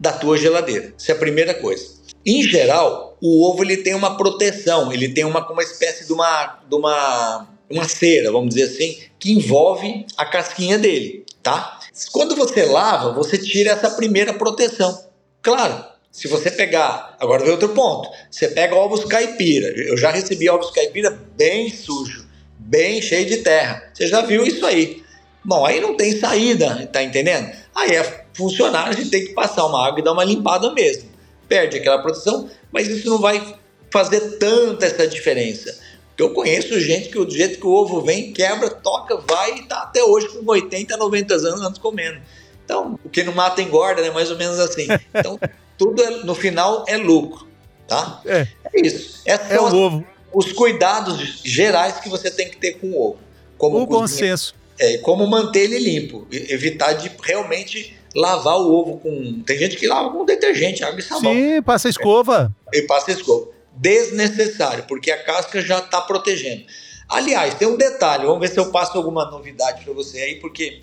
da 0.00 0.12
tua 0.12 0.36
geladeira. 0.36 0.92
Essa 0.98 1.12
é 1.12 1.14
a 1.14 1.18
primeira 1.18 1.54
coisa. 1.54 1.96
Em 2.26 2.42
geral, 2.42 3.07
o 3.20 3.48
ovo 3.48 3.62
ele 3.62 3.78
tem 3.78 3.94
uma 3.94 4.16
proteção, 4.16 4.92
ele 4.92 5.08
tem 5.08 5.24
uma, 5.24 5.46
uma 5.50 5.62
espécie 5.62 6.06
de 6.06 6.12
uma, 6.12 6.60
de 6.68 6.74
uma 6.74 7.48
uma 7.70 7.86
cera, 7.86 8.32
vamos 8.32 8.54
dizer 8.54 8.72
assim, 8.72 8.98
que 9.18 9.32
envolve 9.32 10.06
a 10.16 10.24
casquinha 10.24 10.78
dele, 10.78 11.24
tá? 11.42 11.78
Quando 12.12 12.34
você 12.34 12.64
lava, 12.64 13.12
você 13.12 13.36
tira 13.36 13.72
essa 13.72 13.90
primeira 13.90 14.32
proteção. 14.32 15.06
Claro, 15.42 15.84
se 16.10 16.28
você 16.28 16.50
pegar, 16.50 17.16
agora 17.20 17.42
vem 17.42 17.52
outro 17.52 17.68
ponto, 17.70 18.08
você 18.30 18.48
pega 18.48 18.74
ovos 18.74 19.04
caipira. 19.04 19.68
Eu 19.68 19.96
já 19.96 20.10
recebi 20.10 20.48
ovos 20.48 20.70
caipira 20.70 21.10
bem 21.36 21.70
sujo, 21.70 22.26
bem 22.58 23.02
cheio 23.02 23.26
de 23.26 23.38
terra. 23.38 23.90
Você 23.92 24.06
já 24.06 24.22
viu 24.22 24.44
isso 24.44 24.64
aí? 24.64 25.02
Bom, 25.44 25.64
aí 25.64 25.80
não 25.80 25.96
tem 25.96 26.18
saída, 26.18 26.88
tá 26.92 27.02
entendendo? 27.02 27.50
Aí 27.74 27.92
é 27.92 28.24
funcionário, 28.32 28.92
a 28.92 28.96
gente 28.96 29.10
tem 29.10 29.26
que 29.26 29.32
passar 29.32 29.66
uma 29.66 29.86
água 29.86 30.00
e 30.00 30.04
dar 30.04 30.12
uma 30.12 30.24
limpada 30.24 30.72
mesmo. 30.72 31.08
Perde 31.48 31.78
aquela 31.78 32.02
proteção, 32.02 32.48
mas 32.72 32.88
isso 32.88 33.08
não 33.08 33.18
vai 33.18 33.56
fazer 33.90 34.38
tanta 34.38 34.86
essa 34.86 35.06
diferença. 35.06 35.78
Eu 36.16 36.30
conheço 36.30 36.80
gente 36.80 37.08
que 37.08 37.24
do 37.24 37.30
jeito 37.30 37.60
que 37.60 37.66
o 37.66 37.70
ovo 37.70 38.00
vem, 38.00 38.32
quebra, 38.32 38.68
toca, 38.68 39.16
vai 39.18 39.58
e 39.58 39.62
tá 39.62 39.82
até 39.82 40.02
hoje 40.02 40.28
com 40.28 40.44
80, 40.44 40.96
90 40.96 41.34
anos 41.34 41.78
comendo. 41.78 42.20
Então, 42.64 42.98
o 43.04 43.08
que 43.08 43.22
não 43.22 43.32
mata 43.32 43.62
engorda, 43.62 44.02
né? 44.02 44.10
Mais 44.10 44.30
ou 44.30 44.36
menos 44.36 44.58
assim. 44.58 44.88
Então, 45.14 45.38
tudo 45.78 46.02
é, 46.02 46.10
no 46.24 46.34
final 46.34 46.84
é 46.88 46.96
lucro, 46.96 47.46
tá? 47.86 48.20
É, 48.26 48.48
é 48.74 48.86
isso. 48.86 49.22
Esses 49.24 49.50
é 49.50 49.60
o 49.60 49.74
ovo. 49.74 50.06
Os 50.34 50.52
cuidados 50.52 51.40
gerais 51.44 51.98
que 52.00 52.08
você 52.08 52.30
tem 52.30 52.50
que 52.50 52.56
ter 52.56 52.74
com 52.74 52.88
o 52.88 53.10
ovo. 53.10 53.20
Como 53.56 53.78
o 53.78 53.86
bom 53.86 54.06
senso. 54.06 54.54
É, 54.78 54.98
como 54.98 55.26
manter 55.26 55.64
ele 55.64 55.78
limpo, 55.78 56.26
evitar 56.30 56.92
de 56.92 57.10
realmente 57.22 57.97
lavar 58.14 58.56
o 58.58 58.72
ovo 58.72 58.98
com. 58.98 59.42
Tem 59.42 59.58
gente 59.58 59.76
que 59.76 59.86
lava 59.86 60.10
com 60.10 60.24
detergente, 60.24 60.84
água 60.84 61.00
e 61.00 61.02
sabão. 61.02 61.32
Sim, 61.32 61.62
passa 61.62 61.88
escova. 61.88 62.54
E 62.72 62.82
passa 62.82 63.12
escova. 63.12 63.48
Desnecessário, 63.74 64.84
porque 64.88 65.10
a 65.10 65.22
casca 65.22 65.60
já 65.60 65.78
está 65.78 66.00
protegendo. 66.00 66.64
Aliás, 67.08 67.54
tem 67.54 67.66
um 67.66 67.76
detalhe, 67.76 68.26
vamos 68.26 68.40
ver 68.40 68.48
se 68.48 68.58
eu 68.58 68.70
passo 68.70 68.98
alguma 68.98 69.30
novidade 69.30 69.84
para 69.84 69.94
você 69.94 70.20
aí, 70.20 70.34
porque 70.36 70.82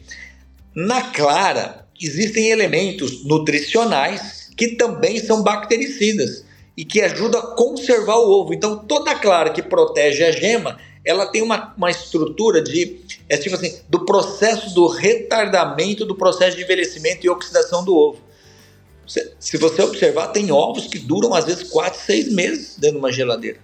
na 0.74 1.12
clara 1.12 1.88
existem 2.02 2.50
elementos 2.50 3.24
nutricionais 3.26 4.50
que 4.58 4.70
também 4.70 5.20
são 5.20 5.44
bactericidas 5.44 6.44
e 6.76 6.84
que 6.84 7.02
ajudam 7.02 7.40
a 7.40 7.56
conservar 7.56 8.18
o 8.18 8.30
ovo. 8.30 8.54
Então, 8.54 8.78
toda 8.78 9.16
clara 9.16 9.52
que 9.52 9.62
protege 9.62 10.24
a 10.24 10.32
gema, 10.32 10.78
ela 11.06 11.28
tem 11.28 11.42
uma, 11.42 11.74
uma 11.78 11.92
estrutura 11.92 12.62
de, 12.62 13.00
é 13.30 13.38
tipo 13.38 13.56
assim, 13.56 13.80
do 13.88 14.04
processo 14.04 14.74
do 14.74 14.88
retardamento 14.88 16.06
do 16.06 16.16
processo 16.16 16.58
de 16.58 16.64
envelhecimento 16.64 17.26
e 17.26 17.30
oxidação 17.30 17.86
do 17.86 17.96
ovo. 17.96 18.20
Se 19.40 19.58
você 19.58 19.84
observar, 19.84 20.30
tem 20.30 20.52
ovos 20.52 20.88
que 20.88 20.98
duram 20.98 21.34
às 21.34 21.46
vezes 21.46 21.70
4, 21.70 22.00
6 22.00 22.34
meses 22.34 22.76
dentro 22.78 22.96
de 22.96 23.00
uma 23.00 23.12
geladeira. 23.12 23.60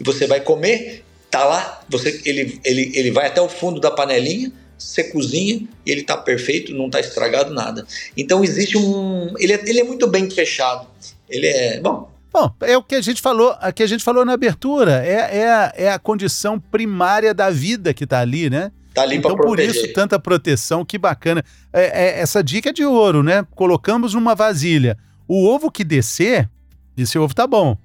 E 0.00 0.04
você 0.04 0.26
vai 0.26 0.40
comer, 0.40 1.04
tá 1.28 1.44
lá, 1.44 1.82
você, 1.88 2.22
ele, 2.24 2.60
ele, 2.64 2.92
ele 2.94 3.10
vai 3.10 3.26
até 3.26 3.40
o 3.40 3.48
fundo 3.48 3.80
da 3.80 3.90
panelinha, 3.90 4.52
você 4.78 5.02
cozinha 5.02 5.66
e 5.84 5.90
ele 5.90 6.04
tá 6.04 6.16
perfeito, 6.16 6.72
não 6.72 6.88
tá 6.88 7.00
estragado 7.00 7.52
nada. 7.52 7.84
Então 8.16 8.44
existe 8.44 8.78
um. 8.78 9.34
Ele 9.38 9.52
é, 9.52 9.60
ele 9.66 9.80
é 9.80 9.84
muito 9.84 10.06
bem 10.06 10.30
fechado. 10.30 10.86
Ele 11.28 11.48
é. 11.48 11.80
Bom. 11.80 12.08
Bom, 12.38 12.54
é 12.60 12.76
o 12.76 12.82
que 12.82 12.94
a 12.94 13.00
gente 13.00 13.20
falou, 13.20 13.56
a 13.60 13.72
que 13.72 13.82
a 13.82 13.86
gente 13.86 14.04
falou 14.04 14.24
na 14.24 14.34
abertura. 14.34 15.04
É, 15.04 15.38
é, 15.38 15.48
a, 15.48 15.72
é 15.76 15.90
a 15.90 15.98
condição 15.98 16.58
primária 16.60 17.34
da 17.34 17.50
vida 17.50 17.92
que 17.92 18.06
tá 18.06 18.20
ali, 18.20 18.48
né? 18.48 18.70
Tá 18.94 19.02
ali 19.02 19.16
então, 19.16 19.36
por 19.36 19.58
isso, 19.58 19.92
tanta 19.92 20.20
proteção, 20.20 20.84
que 20.84 20.96
bacana. 20.96 21.44
É, 21.72 22.04
é, 22.04 22.20
essa 22.20 22.42
dica 22.42 22.70
é 22.70 22.72
de 22.72 22.84
ouro, 22.84 23.24
né? 23.24 23.44
Colocamos 23.56 24.14
numa 24.14 24.36
vasilha. 24.36 24.96
O 25.26 25.46
ovo 25.46 25.70
que 25.70 25.82
descer, 25.82 26.48
esse 26.96 27.18
ovo 27.18 27.34
tá 27.34 27.46
bom, 27.46 27.76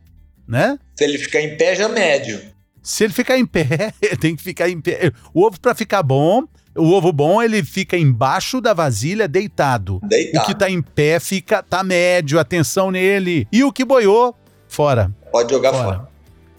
né? 0.47 0.77
Se 0.95 1.03
ele 1.03 1.17
ficar 1.17 1.41
em 1.41 1.57
pé, 1.57 1.75
já 1.75 1.89
médio. 1.89 2.39
Se 2.81 3.05
ele 3.05 3.13
ficar 3.13 3.37
em 3.39 3.45
pé, 3.45 3.91
tem 4.21 4.35
que 4.35 4.43
ficar 4.43 4.69
em 4.69 4.79
pé. 4.79 5.11
O 5.33 5.45
ovo, 5.45 5.59
para 5.59 5.73
ficar 5.73 6.03
bom, 6.03 6.43
o 6.75 6.91
ovo 6.91 7.11
bom, 7.11 7.41
ele 7.41 7.63
fica 7.63 7.97
embaixo 7.97 8.61
da 8.61 8.73
vasilha, 8.73 9.27
deitado. 9.27 9.99
Deitado. 10.03 10.43
O 10.43 10.45
que 10.45 10.55
tá 10.55 10.69
em 10.69 10.81
pé 10.81 11.19
fica 11.19 11.63
tá 11.63 11.83
médio, 11.83 12.39
atenção 12.39 12.91
nele. 12.91 13.47
E 13.51 13.63
o 13.63 13.71
que 13.71 13.85
boiou, 13.85 14.35
fora. 14.73 15.12
Pode 15.31 15.53
jogar 15.53 15.71
fora. 15.71 15.83
fora. 15.83 16.07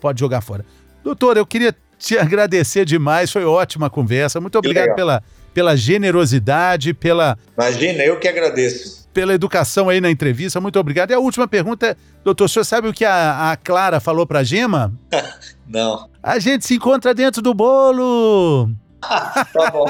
Pode 0.00 0.20
jogar 0.20 0.40
fora. 0.40 0.64
Doutor, 1.02 1.36
eu 1.36 1.44
queria 1.44 1.74
te 1.98 2.16
agradecer 2.18 2.84
demais, 2.84 3.30
foi 3.30 3.44
ótima 3.44 3.90
conversa. 3.90 4.40
Muito 4.40 4.56
obrigado 4.56 4.94
pela, 4.94 5.22
pela 5.52 5.76
generosidade, 5.76 6.94
pela. 6.94 7.36
Imagina, 7.56 8.04
eu 8.04 8.18
que 8.18 8.28
agradeço. 8.28 9.04
Pela 9.12 9.32
educação 9.32 9.88
aí 9.88 10.00
na 10.00 10.10
entrevista, 10.10 10.60
muito 10.60 10.78
obrigado. 10.78 11.10
E 11.10 11.14
a 11.14 11.18
última 11.18 11.46
pergunta 11.46 11.88
é, 11.88 11.96
doutor, 12.24 12.44
o 12.44 12.48
senhor 12.48 12.64
sabe 12.64 12.88
o 12.88 12.92
que 12.92 13.04
a, 13.04 13.52
a 13.52 13.56
Clara 13.56 14.00
falou 14.00 14.26
pra 14.26 14.42
Gema? 14.42 14.92
Não. 15.68 16.08
A 16.22 16.38
gente 16.38 16.66
se 16.66 16.74
encontra 16.74 17.14
dentro 17.14 17.40
do 17.40 17.54
bolo. 17.54 18.70
tá 19.00 19.70
bom. 19.70 19.84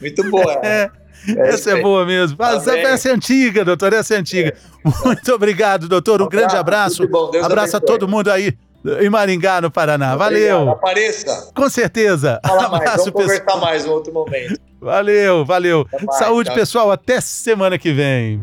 Muito 0.00 0.28
boa. 0.30 0.52
É. 0.64 0.90
É 1.28 1.48
essa 1.48 1.70
é 1.72 1.82
boa 1.82 2.04
mesmo. 2.06 2.36
Tá 2.36 2.54
essa 2.54 3.08
é 3.08 3.12
antiga, 3.12 3.64
doutor, 3.64 3.92
essa 3.92 4.14
é 4.14 4.18
antiga. 4.18 4.54
É. 4.84 5.06
Muito 5.06 5.32
obrigado, 5.32 5.88
doutor. 5.88 6.22
Um, 6.22 6.26
um 6.26 6.28
grande 6.28 6.56
abraço. 6.56 7.02
abraço 7.42 7.76
a 7.76 7.80
todo 7.80 8.08
mundo 8.08 8.30
aí 8.30 8.56
em 9.00 9.10
Maringá, 9.10 9.60
no 9.60 9.70
Paraná. 9.70 10.16
Valeu. 10.16 10.70
Apareça. 10.70 11.50
Com 11.54 11.68
certeza. 11.68 12.40
Fala 12.44 12.68
mais. 12.68 12.82
Abraço, 12.82 13.12
Vamos 13.12 13.22
conversar 13.22 13.56
mais 13.58 13.84
em 13.84 13.88
outro 13.88 14.12
momento. 14.12 14.58
Valeu, 14.80 15.44
valeu. 15.44 15.86
Saúde, 16.12 16.52
pessoal. 16.54 16.90
Até 16.90 17.20
semana 17.20 17.76
que 17.78 17.92
vem. 17.92 18.40